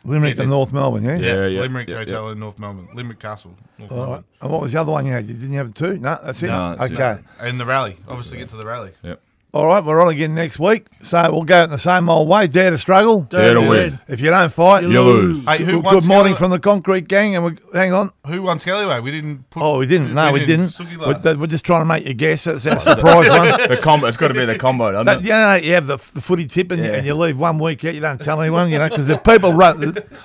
Limerick 0.04 0.36
yeah, 0.36 0.42
and 0.42 0.50
North 0.50 0.72
Melbourne, 0.72 1.04
yeah? 1.04 1.16
Yeah, 1.16 1.34
Yeah, 1.34 1.46
yeah, 1.46 1.60
Limerick 1.60 1.88
yeah, 1.88 1.98
Hotel 1.98 2.30
in 2.30 2.40
North 2.40 2.58
Melbourne, 2.58 2.88
Limerick 2.94 3.20
Castle, 3.20 3.54
North 3.78 3.92
All 3.92 3.98
right. 3.98 4.06
Melbourne, 4.06 4.24
And 4.40 4.50
what 4.50 4.60
was 4.62 4.72
the 4.72 4.80
other 4.80 4.92
one 4.92 5.06
you 5.06 5.12
had? 5.12 5.28
You 5.28 5.34
didn't 5.34 5.54
have 5.54 5.74
two? 5.74 5.98
No, 5.98 6.18
that's 6.24 6.42
it. 6.42 6.48
No, 6.48 6.74
that's 6.74 6.90
it. 6.90 6.94
okay. 7.00 7.20
and 7.40 7.60
the 7.60 7.64
rally. 7.66 7.96
Obviously, 8.08 8.38
get 8.38 8.48
to 8.50 8.56
the 8.56 8.66
rally. 8.66 8.92
Yep. 9.02 9.20
All 9.54 9.66
right, 9.66 9.84
we're 9.84 10.00
on 10.00 10.08
again 10.08 10.34
next 10.34 10.58
week. 10.58 10.86
So 11.02 11.30
we'll 11.30 11.42
go 11.42 11.64
in 11.64 11.68
the 11.68 11.76
same 11.76 12.08
old 12.08 12.26
way. 12.26 12.46
Dare 12.46 12.70
to 12.70 12.78
struggle. 12.78 13.20
Dare 13.24 13.52
to 13.52 13.60
win. 13.60 13.98
If 14.08 14.22
you 14.22 14.30
don't 14.30 14.50
fight, 14.50 14.82
You 14.82 14.88
lose. 15.02 15.44
Hey, 15.44 15.58
who 15.62 15.82
Good, 15.82 15.90
good 15.90 16.04
morning 16.06 16.34
Scallyway? 16.34 16.34
from 16.36 16.50
the 16.52 16.58
Concrete 16.58 17.06
Gang. 17.06 17.36
And 17.36 17.44
we 17.44 17.56
hang 17.74 17.92
on. 17.92 18.12
Who 18.26 18.40
won 18.44 18.58
Scallyway? 18.58 19.00
We 19.00 19.10
didn't. 19.10 19.50
Put, 19.50 19.62
Oh, 19.62 19.76
we 19.76 19.86
didn't. 19.86 20.14
No, 20.14 20.32
we 20.32 20.42
didn't. 20.46 20.68
Suki 20.68 20.96
We're, 20.96 21.36
we're 21.36 21.46
just 21.48 21.66
trying 21.66 21.82
to 21.82 21.84
make 21.84 22.06
you 22.06 22.14
guess. 22.14 22.44
That's 22.44 22.66
our 22.66 22.78
surprise 22.96 23.28
one. 23.28 23.68
The 23.68 23.78
combo. 23.82 24.06
It's 24.06 24.16
got 24.16 24.28
to 24.28 24.34
be 24.34 24.46
the 24.46 24.58
combo, 24.58 24.90
doesn't 24.90 25.04
That, 25.04 25.18
it? 25.18 25.24
you 25.24 25.32
know, 25.32 25.54
you 25.56 25.74
have 25.74 25.86
the, 25.86 25.96
the 26.14 26.22
footy 26.22 26.46
tip 26.46 26.70
and, 26.70 26.80
you, 26.82 26.88
Yeah. 26.88 26.96
and 26.96 27.06
you 27.06 27.14
leave 27.14 27.38
one 27.38 27.58
week 27.58 27.84
out. 27.84 27.94
You 27.94 28.00
don't 28.00 28.22
tell 28.24 28.40
anyone, 28.40 28.70
you 28.70 28.78
know, 28.78 28.88
because 28.88 29.06
the 29.06 29.18
people 29.18 29.52
run, 29.52 29.78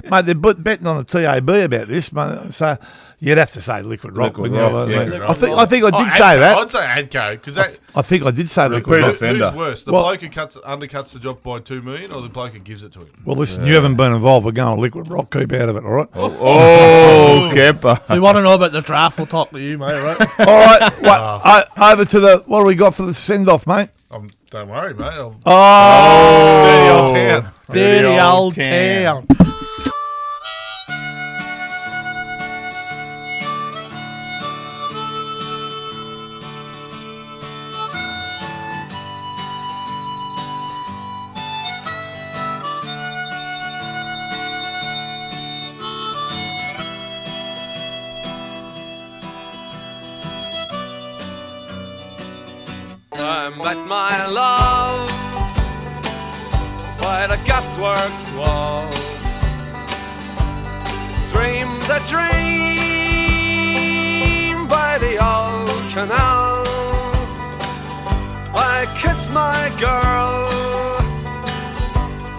mate, 0.09 0.25
they're 0.25 0.35
betting 0.35 0.87
on 0.87 0.99
the 0.99 1.03
TAB 1.03 1.49
about 1.49 1.89
this, 1.89 2.13
mate. 2.13 2.53
So 2.53 2.77
you'd 3.19 3.37
have 3.37 3.51
to 3.51 3.61
say 3.61 3.81
Liquid 3.81 4.15
Rock. 4.15 4.37
Liquid? 4.37 4.51
Rock, 4.59 4.71
I, 4.71 4.91
yeah. 4.91 4.97
Liquid 5.03 5.21
I 5.23 5.33
think 5.33 5.57
I 5.57 5.65
think 5.65 5.83
I 5.85 5.89
Oh, 5.93 6.03
did 6.03 6.11
say 6.11 6.19
Adco. 6.23 6.39
that. 6.39 6.57
I'd 6.57 6.71
say 6.71 6.79
Adco 7.19 7.31
because 7.31 7.55
that. 7.55 7.79
I 7.95 8.01
think 8.03 8.23
I 8.25 8.31
did 8.31 8.49
say 8.49 8.67
Liquid 8.67 8.99
Rock. 9.01 9.09
it. 9.09 9.13
Defender. 9.13 9.49
Who's 9.49 9.57
worse, 9.57 9.83
the 9.83 9.91
Well- 9.91 10.03
bloke 10.03 10.21
who 10.21 10.29
cuts 10.29 10.55
undercuts 10.57 11.13
the 11.13 11.19
job 11.19 11.41
by 11.43 11.59
two 11.59 11.81
million, 11.81 12.11
or 12.13 12.21
the 12.21 12.29
bloke 12.29 12.53
who 12.53 12.59
gives 12.59 12.83
it 12.83 12.93
to 12.93 12.99
him? 12.99 13.07
Well, 13.25 13.35
listen, 13.37 13.65
you 13.65 13.73
haven't 13.75 13.95
been 13.95 14.13
involved. 14.13 14.45
We're 14.45 14.51
going 14.51 14.79
Liquid 14.79 15.07
Rock. 15.09 15.31
Keep 15.31 15.51
out 15.53 15.69
of 15.69 15.75
it, 15.77 15.83
all 15.83 15.91
right? 15.93 16.07
Oh, 16.15 16.37
oh 16.39 17.51
Kemper. 17.55 17.99
If 18.09 18.15
you 18.15 18.21
want 18.21 18.37
to 18.37 18.43
know 18.43 18.53
about 18.53 18.71
the 18.71 18.81
draft, 18.81 19.17
we'll 19.17 19.27
talk 19.27 19.49
to 19.51 19.59
you, 19.59 19.77
mate. 19.77 19.93
Right? 20.01 20.39
All 20.39 20.45
right, 20.45 20.79
what, 21.01 21.19
o- 21.19 21.41
ah. 21.43 21.65
uh, 21.75 21.93
over 21.93 22.05
to 22.05 22.19
the 22.19 22.43
what 22.45 22.59
do 22.59 22.65
we 22.65 22.75
got 22.75 22.93
for 22.95 23.05
the 23.05 23.13
send 23.13 23.49
off, 23.49 23.65
mate? 23.67 23.89
Um, 24.11 24.29
don't 24.51 24.69
worry, 24.69 24.93
mate. 24.93 25.03
I'll 25.05 25.35
Oh, 25.45 26.65
dirty 26.65 26.89
old 26.89 27.43
town. 27.43 27.53
Dirty 27.71 28.07
old 28.07 28.19
old 28.19 28.55
town. 28.55 29.27
The 57.87 57.93
gasworks 57.93 58.35
wall. 58.37 58.89
Dreamed 61.31 61.89
a 61.89 61.99
dream 62.07 62.27
by 64.67 64.97
the 64.99 65.17
old 65.23 65.89
canal. 65.91 66.65
I 68.55 68.85
kissed 68.97 69.31
my 69.33 69.71
girl 69.79 70.49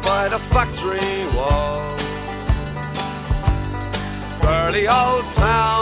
by 0.03 0.29
the 0.29 0.39
factory 0.39 1.27
wall. 1.37 1.97
Dirty 4.41 4.87
old 4.89 5.25
town, 5.35 5.78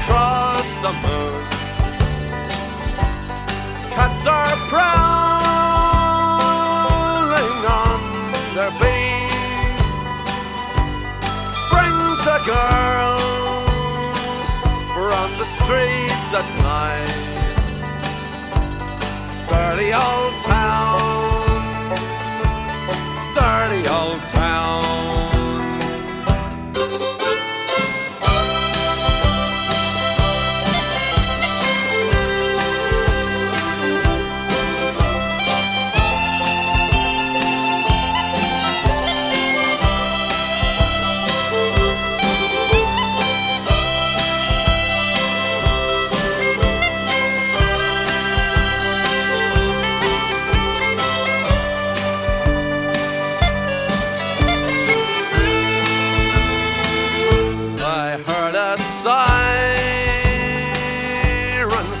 across 0.00 0.68
the 0.84 0.92
moon. 1.04 1.42
Cats 3.94 4.26
are 4.26 4.56
prowling 4.72 5.56
on 7.82 8.00
their 8.56 8.72
beat. 8.80 9.30
Springs 11.58 12.22
a 12.36 12.40
girl 12.54 13.18
from 14.94 15.28
the 15.40 15.48
streets 15.58 16.28
at 16.40 16.48
night. 16.72 17.14
Dirty 19.48 19.90
old 19.92 20.34
town, 20.44 21.15
a 58.76 58.78
siren 58.78 59.26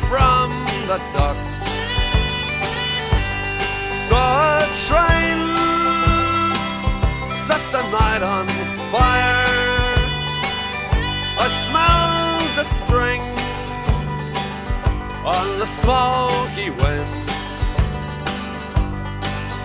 from 0.08 0.48
the 0.90 0.98
docks. 1.16 1.52
Saw 4.08 4.58
a 4.58 4.66
train 4.86 5.38
set 7.44 7.62
the 7.72 7.82
night 7.98 8.22
on 8.22 8.46
fire. 8.92 9.46
I 11.44 11.46
smelled 11.64 12.50
the 12.60 12.66
spring 12.80 13.22
on 15.24 15.46
the 15.60 15.66
smoky 15.66 16.70
wind. 16.80 17.12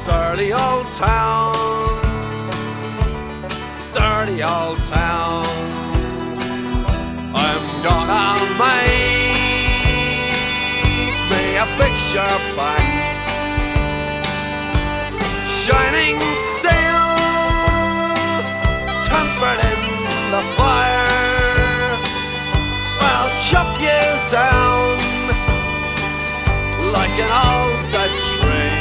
Dirty 0.05 0.49
old 0.53 0.87
town, 0.93 1.53
dirty 3.93 4.43
old 4.43 4.79
town. 4.83 5.60
I'm 7.33 7.63
gonna 7.83 8.35
make 8.59 9.31
me 11.31 11.43
a 11.55 11.65
picture 11.79 12.37
box, 12.57 12.83
shining 15.47 16.19
steel, 16.49 17.07
tempered 19.07 19.61
in 19.71 19.81
the 20.33 20.43
fire. 20.57 21.95
I'll 23.09 23.31
chop 23.47 23.69
you 23.79 24.03
down 24.29 24.97
like 26.95 27.15
an 27.25 27.31
old 27.47 27.81
dead 27.93 28.13
tree. 28.27 28.79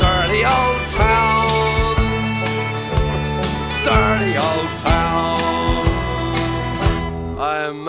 Dirty 0.00 0.42
old 0.44 0.82
town, 0.90 1.35